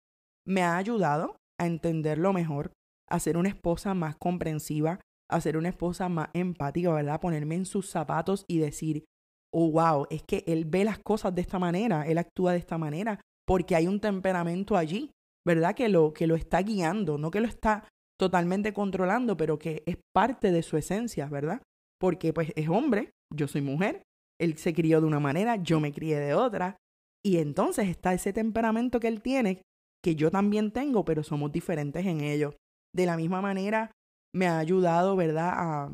me 0.48 0.63
ha 0.63 0.78
ayudado 0.78 1.36
a 1.62 1.67
entenderlo 1.67 2.34
mejor, 2.34 2.74
a 3.08 3.19
ser 3.19 3.38
una 3.38 3.50
esposa 3.50 3.93
más 3.93 4.15
comprensiva, 4.17 5.00
a 5.30 5.41
ser 5.41 5.58
una 5.58 5.69
esposa 5.69 6.10
más 6.10 6.30
empática, 6.34 6.91
¿verdad? 6.91 7.21
Ponerme 7.21 7.56
en 7.56 7.65
sus 7.65 7.88
zapatos 7.88 8.45
y 8.47 8.58
decir, 8.58 9.06
oh, 9.54 9.71
wow, 9.71 10.08
es 10.10 10.24
que 10.24 10.43
él 10.47 10.65
ve 10.65 10.84
las 10.84 10.97
cosas 11.00 11.36
de 11.36 11.41
esta 11.41 11.60
manera, 11.60 12.08
él 12.08 12.17
actúa 12.17 12.54
de 12.54 12.58
esta 12.58 12.78
manera, 12.78 13.21
porque 13.47 13.76
hay 13.76 13.88
un 13.88 14.00
temperamento 14.00 14.76
allí, 14.76 15.12
¿verdad? 15.45 15.76
Que 15.76 15.88
lo, 15.88 16.13
que 16.13 16.26
lo 16.26 16.36
está 16.36 16.62
guiando, 16.62 17.17
no 17.17 17.30
que 17.30 17.41
lo 17.41 17.47
está 17.47 17.88
totalmente 18.19 18.74
controlando, 18.74 19.38
pero 19.38 19.60
que 19.60 19.84
es 19.86 19.97
parte 20.13 20.52
de 20.52 20.63
su 20.63 20.78
esencia, 20.78 21.28
¿verdad? 21.28 21.62
Porque 22.00 22.34
pues 22.34 22.54
es 22.56 22.69
hombre, 22.69 23.12
yo 23.34 23.47
soy 23.47 23.62
mujer, 23.62 24.02
él 24.39 24.58
se 24.58 24.74
crió 24.74 25.00
de 25.00 25.08
una 25.08 25.19
manera, 25.19 25.58
yo 25.58 25.80
me 25.80 25.93
crié 25.93 26.19
de 26.19 26.34
otra, 26.34 26.78
y 27.24 27.38
entonces 27.38 27.88
está 27.88 28.13
ese 28.13 28.34
temperamento 28.34 29.00
que 29.00 29.08
él 29.08 29.21
tiene, 29.21 29.62
que 30.04 30.16
yo 30.16 30.32
también 30.32 30.72
tengo, 30.72 31.06
pero 31.06 31.24
somos 31.24 31.52
diferentes 31.52 32.06
en 32.06 32.22
ello. 32.22 32.56
De 32.94 33.06
la 33.06 33.18
misma 33.18 33.42
manera, 33.42 33.92
me 34.34 34.48
ha 34.48 34.60
ayudado, 34.60 35.16
¿verdad?, 35.16 35.52
a, 35.54 35.92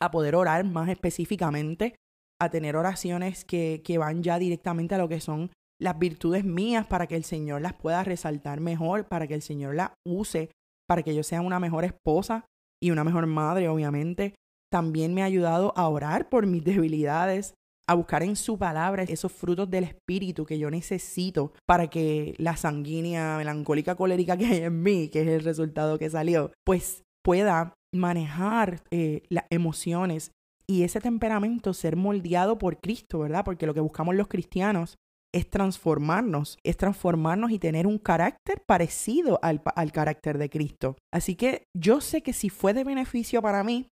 a 0.00 0.10
poder 0.10 0.34
orar 0.34 0.64
más 0.64 0.88
específicamente, 0.88 1.94
a 2.40 2.50
tener 2.50 2.76
oraciones 2.76 3.44
que, 3.44 3.82
que 3.84 3.98
van 3.98 4.22
ya 4.22 4.38
directamente 4.38 4.94
a 4.94 4.98
lo 4.98 5.08
que 5.08 5.20
son 5.20 5.50
las 5.80 5.98
virtudes 5.98 6.44
mías 6.44 6.86
para 6.86 7.06
que 7.06 7.16
el 7.16 7.24
Señor 7.24 7.62
las 7.62 7.74
pueda 7.74 8.04
resaltar 8.04 8.60
mejor, 8.60 9.08
para 9.08 9.26
que 9.26 9.34
el 9.34 9.42
Señor 9.42 9.74
las 9.74 9.92
use, 10.06 10.50
para 10.86 11.02
que 11.02 11.14
yo 11.14 11.22
sea 11.22 11.40
una 11.40 11.58
mejor 11.58 11.84
esposa 11.84 12.44
y 12.82 12.90
una 12.90 13.04
mejor 13.04 13.26
madre, 13.26 13.68
obviamente. 13.68 14.34
También 14.70 15.14
me 15.14 15.22
ha 15.22 15.26
ayudado 15.26 15.72
a 15.76 15.88
orar 15.88 16.28
por 16.28 16.46
mis 16.46 16.64
debilidades, 16.64 17.54
a 17.90 17.94
buscar 17.94 18.22
en 18.22 18.36
su 18.36 18.56
palabra 18.56 19.02
esos 19.02 19.32
frutos 19.32 19.68
del 19.68 19.82
espíritu 19.82 20.46
que 20.46 20.60
yo 20.60 20.70
necesito 20.70 21.52
para 21.66 21.88
que 21.88 22.36
la 22.38 22.56
sanguínea, 22.56 23.36
melancólica, 23.36 23.96
colérica 23.96 24.36
que 24.36 24.46
hay 24.46 24.62
en 24.62 24.80
mí, 24.80 25.08
que 25.08 25.22
es 25.22 25.26
el 25.26 25.42
resultado 25.42 25.98
que 25.98 26.08
salió, 26.08 26.52
pues 26.64 27.02
pueda 27.24 27.74
manejar 27.92 28.84
eh, 28.92 29.22
las 29.28 29.44
emociones 29.50 30.30
y 30.68 30.84
ese 30.84 31.00
temperamento 31.00 31.74
ser 31.74 31.96
moldeado 31.96 32.58
por 32.58 32.78
Cristo, 32.78 33.18
¿verdad? 33.18 33.44
Porque 33.44 33.66
lo 33.66 33.74
que 33.74 33.80
buscamos 33.80 34.14
los 34.14 34.28
cristianos 34.28 34.96
es 35.34 35.50
transformarnos, 35.50 36.58
es 36.62 36.76
transformarnos 36.76 37.50
y 37.50 37.58
tener 37.58 37.88
un 37.88 37.98
carácter 37.98 38.62
parecido 38.68 39.40
al, 39.42 39.62
al, 39.74 39.90
carácter 39.90 40.38
de 40.38 40.48
Cristo. 40.48 40.96
Así 41.12 41.34
que 41.34 41.64
yo 41.76 42.00
sé 42.00 42.22
que 42.22 42.32
si 42.32 42.50
fue 42.50 42.72
de 42.72 42.84
beneficio 42.84 43.42
para 43.42 43.64
mí, 43.64 43.88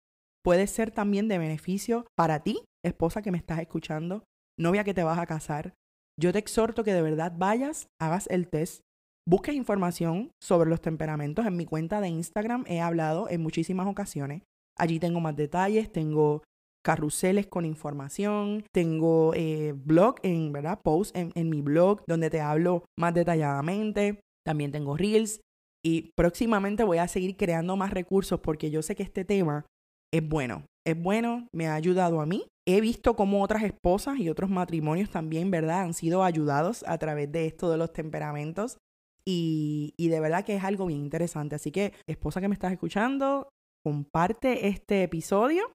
puede 0.45 0.67
ser 0.67 0.91
también 0.91 1.29
de 1.29 1.39
beneficio 1.39 2.07
para 2.15 2.41
ti, 2.45 2.61
esposa 2.89 3.23
que 3.23 3.31
me 3.31 3.39
estás 3.39 3.61
escuchando, 3.61 4.25
novia 4.59 4.85
que 4.85 4.95
te 4.95 5.05
vas 5.05 5.19
a 5.19 5.27
casar. 5.27 5.75
Yo 6.19 6.33
te 6.33 6.39
exhorto 6.39 6.85
que 6.85 6.95
de 6.95 7.03
verdad 7.03 7.33
vayas, 7.37 7.89
hagas 8.01 8.27
el 8.29 8.49
test, 8.49 8.81
busques 9.29 9.55
información 9.55 10.31
sobre 10.43 10.71
los 10.71 10.81
temperamentos. 10.81 11.47
En 11.47 11.57
mi 11.57 11.67
cuenta 11.67 12.01
de 12.01 12.09
Instagram 12.09 12.65
he 12.67 12.81
hablado 12.81 13.29
en 13.29 13.43
muchísimas 13.43 13.87
ocasiones. 13.87 14.43
Allí 14.79 14.99
tengo 14.99 15.21
más 15.21 15.37
detalles, 15.37 15.91
tengo 15.93 16.43
carruseles 16.85 17.47
con 17.47 17.65
información, 17.65 18.65
tengo 18.73 19.33
eh, 19.35 19.75
blog 19.77 20.17
en, 20.23 20.53
¿verdad? 20.53 20.81
Post 20.83 21.17
en, 21.17 21.33
en 21.35 21.51
mi 21.51 21.61
blog 21.61 22.03
donde 22.07 22.31
te 22.31 22.41
hablo 22.41 22.85
más 22.99 23.13
detalladamente. 23.13 24.21
También 24.45 24.71
tengo 24.71 24.97
reels 24.97 25.41
y 25.85 26.11
próximamente 26.17 26.85
voy 26.85 26.99
a 26.99 27.09
seguir 27.09 27.37
creando 27.37 27.77
más 27.77 27.93
recursos 27.93 28.41
porque 28.41 28.71
yo 28.71 28.83
sé 28.83 28.95
que 28.95 29.03
este 29.03 29.25
tema 29.25 29.67
es 30.13 30.27
bueno. 30.27 30.65
Es 30.87 31.01
bueno, 31.01 31.49
me 31.53 31.67
ha 31.67 31.75
ayudado 31.75 32.21
a 32.21 32.27
mí. 32.27 32.47
He 32.69 32.81
visto 32.81 33.15
cómo 33.15 33.43
otras 33.43 33.63
esposas 33.63 34.19
y 34.19 34.29
otros 34.29 34.51
matrimonios 34.51 35.09
también, 35.11 35.53
¿verdad?, 35.53 35.83
han 35.83 35.95
sido 35.95 36.25
ayudados 36.25 36.85
a 36.89 36.99
través 36.99 37.31
de 37.31 37.47
esto 37.47 37.71
de 37.71 37.77
los 37.77 37.93
temperamentos. 37.93 38.79
Y, 39.25 39.95
de 39.99 40.21
verdad 40.21 40.45
que 40.45 40.57
es 40.57 40.65
algo 40.65 40.87
bien 40.87 41.01
interesante. 41.01 41.55
Así 41.55 41.71
que, 41.71 41.93
esposa 42.09 42.41
que 42.41 42.49
me 42.49 42.55
estás 42.55 42.73
escuchando, 42.73 43.49
comparte 43.85 44.67
este 44.67 45.05
episodio. 45.05 45.73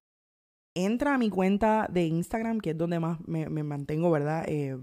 Entra 0.75 1.15
a 1.15 1.17
mi 1.17 1.29
cuenta 1.29 1.87
de 1.91 2.05
Instagram, 2.05 2.59
que 2.59 2.71
es 2.71 2.77
donde 2.77 2.99
más 2.99 3.19
me, 3.25 3.49
me 3.49 3.63
mantengo, 3.63 4.11
¿verdad?, 4.11 4.43
eh, 4.47 4.77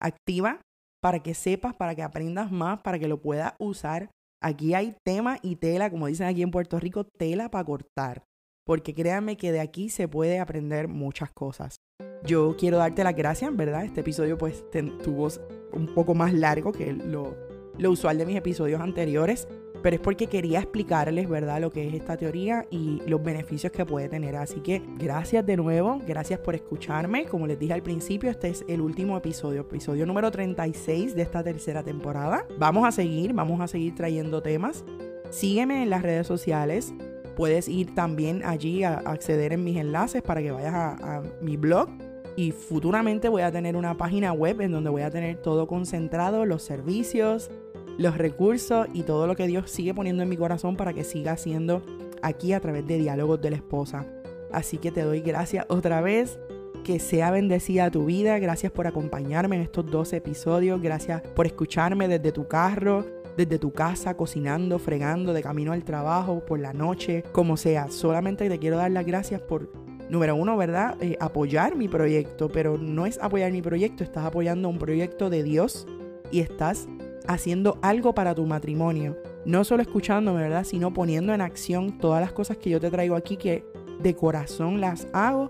activa, 0.00 0.62
para 1.02 1.22
que 1.22 1.34
sepas, 1.34 1.74
para 1.74 1.94
que 1.94 2.02
aprendas 2.02 2.50
más, 2.50 2.80
para 2.80 2.98
que 2.98 3.08
lo 3.08 3.20
puedas 3.20 3.54
usar. 3.58 4.10
Aquí 4.42 4.72
hay 4.72 4.96
tema 5.04 5.38
y 5.42 5.56
tela, 5.56 5.90
como 5.90 6.06
dicen 6.06 6.26
aquí 6.26 6.42
en 6.42 6.50
Puerto 6.50 6.80
Rico, 6.80 7.04
tela 7.04 7.50
para 7.50 7.64
cortar 7.64 8.22
porque 8.70 8.94
créanme 8.94 9.36
que 9.36 9.50
de 9.50 9.58
aquí 9.58 9.88
se 9.88 10.06
puede 10.06 10.38
aprender 10.38 10.86
muchas 10.86 11.32
cosas. 11.32 11.80
Yo 12.24 12.54
quiero 12.56 12.76
darte 12.76 13.02
las 13.02 13.16
gracias, 13.16 13.56
¿verdad? 13.56 13.84
Este 13.84 14.02
episodio 14.02 14.38
pues 14.38 14.64
tuvo 15.02 15.26
un 15.72 15.92
poco 15.92 16.14
más 16.14 16.32
largo 16.32 16.70
que 16.70 16.92
lo, 16.92 17.36
lo 17.78 17.90
usual 17.90 18.16
de 18.16 18.26
mis 18.26 18.36
episodios 18.36 18.80
anteriores, 18.80 19.48
pero 19.82 19.96
es 19.96 20.00
porque 20.00 20.28
quería 20.28 20.60
explicarles, 20.60 21.28
¿verdad?, 21.28 21.60
lo 21.60 21.72
que 21.72 21.88
es 21.88 21.94
esta 21.94 22.16
teoría 22.16 22.64
y 22.70 23.02
los 23.08 23.20
beneficios 23.20 23.72
que 23.72 23.84
puede 23.84 24.08
tener. 24.08 24.36
Así 24.36 24.60
que 24.60 24.80
gracias 25.00 25.44
de 25.44 25.56
nuevo, 25.56 26.00
gracias 26.06 26.38
por 26.38 26.54
escucharme. 26.54 27.24
Como 27.24 27.48
les 27.48 27.58
dije 27.58 27.72
al 27.72 27.82
principio, 27.82 28.30
este 28.30 28.50
es 28.50 28.64
el 28.68 28.80
último 28.82 29.16
episodio, 29.16 29.62
episodio 29.62 30.06
número 30.06 30.30
36 30.30 31.16
de 31.16 31.22
esta 31.22 31.42
tercera 31.42 31.82
temporada. 31.82 32.46
Vamos 32.56 32.86
a 32.86 32.92
seguir, 32.92 33.32
vamos 33.32 33.60
a 33.60 33.66
seguir 33.66 33.96
trayendo 33.96 34.40
temas. 34.40 34.84
Sígueme 35.30 35.82
en 35.82 35.90
las 35.90 36.02
redes 36.02 36.28
sociales, 36.28 36.94
Puedes 37.40 37.68
ir 37.68 37.94
también 37.94 38.42
allí 38.44 38.84
a, 38.84 38.98
acceder 38.98 39.54
en 39.54 39.64
mis 39.64 39.78
enlaces 39.78 40.20
para 40.20 40.42
que 40.42 40.50
vayas 40.50 40.74
a, 40.74 41.22
mi 41.40 41.56
blog. 41.56 41.88
Y 42.36 42.52
futuramente 42.52 43.30
voy 43.30 43.40
a 43.40 43.50
tener 43.50 43.76
una 43.76 43.96
página 43.96 44.34
web 44.34 44.60
en 44.60 44.72
donde 44.72 44.90
voy 44.90 45.00
a 45.00 45.10
tener 45.10 45.38
todo 45.38 45.66
concentrado, 45.66 46.44
los 46.44 46.62
servicios, 46.62 47.50
los 47.96 48.18
recursos 48.18 48.88
y 48.92 49.04
todo 49.04 49.26
lo 49.26 49.36
que 49.36 49.46
Dios 49.46 49.70
sigue 49.70 49.94
poniendo 49.94 50.22
en 50.22 50.28
mi 50.28 50.36
corazón 50.36 50.76
para 50.76 50.92
que 50.92 51.02
siga 51.02 51.32
haciendo 51.32 51.80
aquí 52.20 52.52
a 52.52 52.60
través 52.60 52.86
de 52.86 52.98
diálogos 52.98 53.40
de 53.40 53.48
la 53.48 53.56
esposa. 53.56 54.04
Así 54.52 54.76
que 54.76 54.90
te 54.90 55.00
doy 55.00 55.22
gracias 55.22 55.64
otra 55.70 56.02
vez. 56.02 56.38
Que 56.84 56.98
sea 56.98 57.30
bendecida 57.30 57.90
tu 57.90 58.04
vida. 58.04 58.38
Gracias 58.38 58.70
por 58.70 58.86
acompañarme 58.86 59.56
en 59.56 59.62
estos 59.62 59.90
12 59.90 60.18
episodios. 60.18 60.82
Gracias 60.82 61.22
por 61.34 61.46
escucharme 61.46 62.06
desde 62.06 62.32
tu 62.32 62.48
carro 62.48 63.06
desde 63.40 63.58
tu 63.58 63.72
casa, 63.72 64.16
cocinando, 64.18 64.78
fregando, 64.78 65.32
de 65.32 65.42
camino 65.42 65.72
al 65.72 65.82
trabajo, 65.82 66.44
por 66.44 66.58
la 66.58 66.74
noche, 66.74 67.24
como 67.32 67.56
sea. 67.56 67.90
Solamente 67.90 68.50
te 68.50 68.58
quiero 68.58 68.76
dar 68.76 68.90
las 68.90 69.06
gracias 69.06 69.40
por, 69.40 69.72
número 70.10 70.36
uno, 70.36 70.58
¿verdad? 70.58 70.96
Eh, 71.00 71.16
apoyar 71.20 71.74
mi 71.74 71.88
proyecto, 71.88 72.50
pero 72.50 72.76
no 72.76 73.06
es 73.06 73.18
apoyar 73.18 73.50
mi 73.50 73.62
proyecto, 73.62 74.04
estás 74.04 74.26
apoyando 74.26 74.68
un 74.68 74.78
proyecto 74.78 75.30
de 75.30 75.42
Dios 75.42 75.86
y 76.30 76.40
estás 76.40 76.86
haciendo 77.26 77.78
algo 77.80 78.14
para 78.14 78.34
tu 78.34 78.44
matrimonio. 78.44 79.16
No 79.46 79.64
solo 79.64 79.80
escuchándome, 79.80 80.42
¿verdad? 80.42 80.64
Sino 80.64 80.92
poniendo 80.92 81.32
en 81.32 81.40
acción 81.40 81.98
todas 81.98 82.20
las 82.20 82.32
cosas 82.32 82.58
que 82.58 82.68
yo 82.68 82.78
te 82.78 82.90
traigo 82.90 83.16
aquí 83.16 83.38
que 83.38 83.64
de 84.02 84.14
corazón 84.14 84.82
las 84.82 85.06
hago 85.14 85.48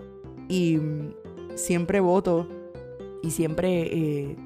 y 0.48 0.76
mm, 0.76 1.14
siempre 1.56 1.98
voto 1.98 2.46
y 3.22 3.32
siempre 3.32 3.82
eh, 3.82 4.36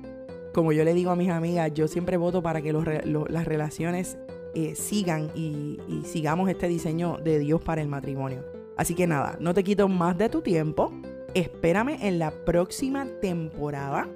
como 0.54 0.72
yo 0.72 0.84
le 0.84 0.94
digo 0.94 1.10
a 1.10 1.16
mis 1.16 1.30
amigas, 1.30 1.72
yo 1.74 1.88
siempre 1.88 2.16
voto 2.16 2.40
para 2.40 2.62
que 2.62 2.72
las 2.72 3.44
relaciones 3.44 4.16
eh, 4.54 4.74
sigan 4.76 5.30
y, 5.34 5.80
y 5.88 6.04
sigamos 6.04 6.48
este 6.48 6.68
diseño 6.68 7.18
de 7.22 7.40
Dios 7.40 7.60
para 7.60 7.82
el 7.82 7.88
matrimonio. 7.88 8.44
Así 8.76 8.94
que 8.94 9.06
nada, 9.06 9.36
no 9.40 9.52
te 9.52 9.64
quito 9.64 9.88
más 9.88 10.16
de 10.16 10.28
tu 10.28 10.42
tiempo. 10.42 10.92
Espérame 11.34 11.98
en 12.00 12.20
la 12.20 12.30
próxima 12.30 13.06
temporada, 13.20 14.08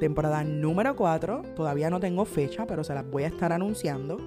temporada 0.00 0.42
número 0.42 0.96
4. 0.96 1.42
Todavía 1.54 1.90
no 1.90 2.00
tengo 2.00 2.24
fecha, 2.24 2.66
pero 2.66 2.82
se 2.82 2.92
las 2.92 3.08
voy 3.08 3.22
a 3.22 3.28
estar 3.28 3.52
anunciando 3.52 4.18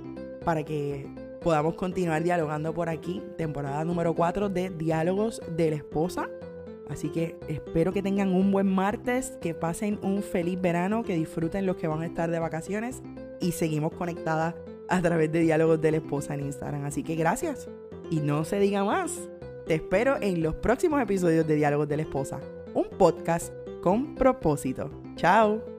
para 0.46 0.64
que 0.64 1.06
podamos 1.42 1.76
continuar 1.76 2.24
dialogando 2.24 2.74
por 2.74 2.88
aquí. 2.88 3.22
Temporada 3.38 3.84
número 3.84 4.16
4 4.16 4.48
de 4.48 4.70
Diálogos 4.70 5.42
de 5.58 5.72
la 5.72 5.76
Esposa. 5.76 6.30
Así 6.90 7.10
que 7.10 7.38
espero 7.48 7.92
que 7.92 8.02
tengan 8.02 8.34
un 8.34 8.52
buen 8.52 8.68
martes, 8.68 9.38
que 9.42 9.54
pasen 9.54 10.00
un 10.02 10.24
feliz 10.24 10.60
verano, 10.60 11.04
que 11.04 11.16
disfruten 11.16 11.66
los 11.66 11.76
que 11.76 11.88
van 11.88 12.02
a 12.02 12.06
estar 12.06 12.32
de 12.32 12.40
vacaciones 12.40 13.02
y 13.42 13.52
seguimos 13.52 13.94
conectadas 13.94 14.56
a 14.90 15.02
través 15.02 15.32
de 15.32 15.42
diálogos 15.42 15.82
de 15.82 15.92
la 15.92 15.98
esposa 15.98 16.34
en 16.34 16.42
Instagram. 16.42 16.86
Así 16.86 17.04
que 17.04 17.16
gracias 17.16 17.68
y 18.10 18.20
no 18.22 18.46
se 18.46 18.60
diga 18.60 18.84
más. 18.84 19.30
Te 19.66 19.76
espero 19.76 20.16
en 20.22 20.42
los 20.42 20.56
próximos 20.56 21.02
episodios 21.02 21.46
de 21.46 21.56
Diálogos 21.56 21.90
de 21.90 21.98
la 21.98 22.04
Esposa, 22.04 22.40
un 22.74 22.88
podcast 22.98 23.52
con 23.82 24.16
propósito. 24.16 24.90
Chao. 25.16 25.77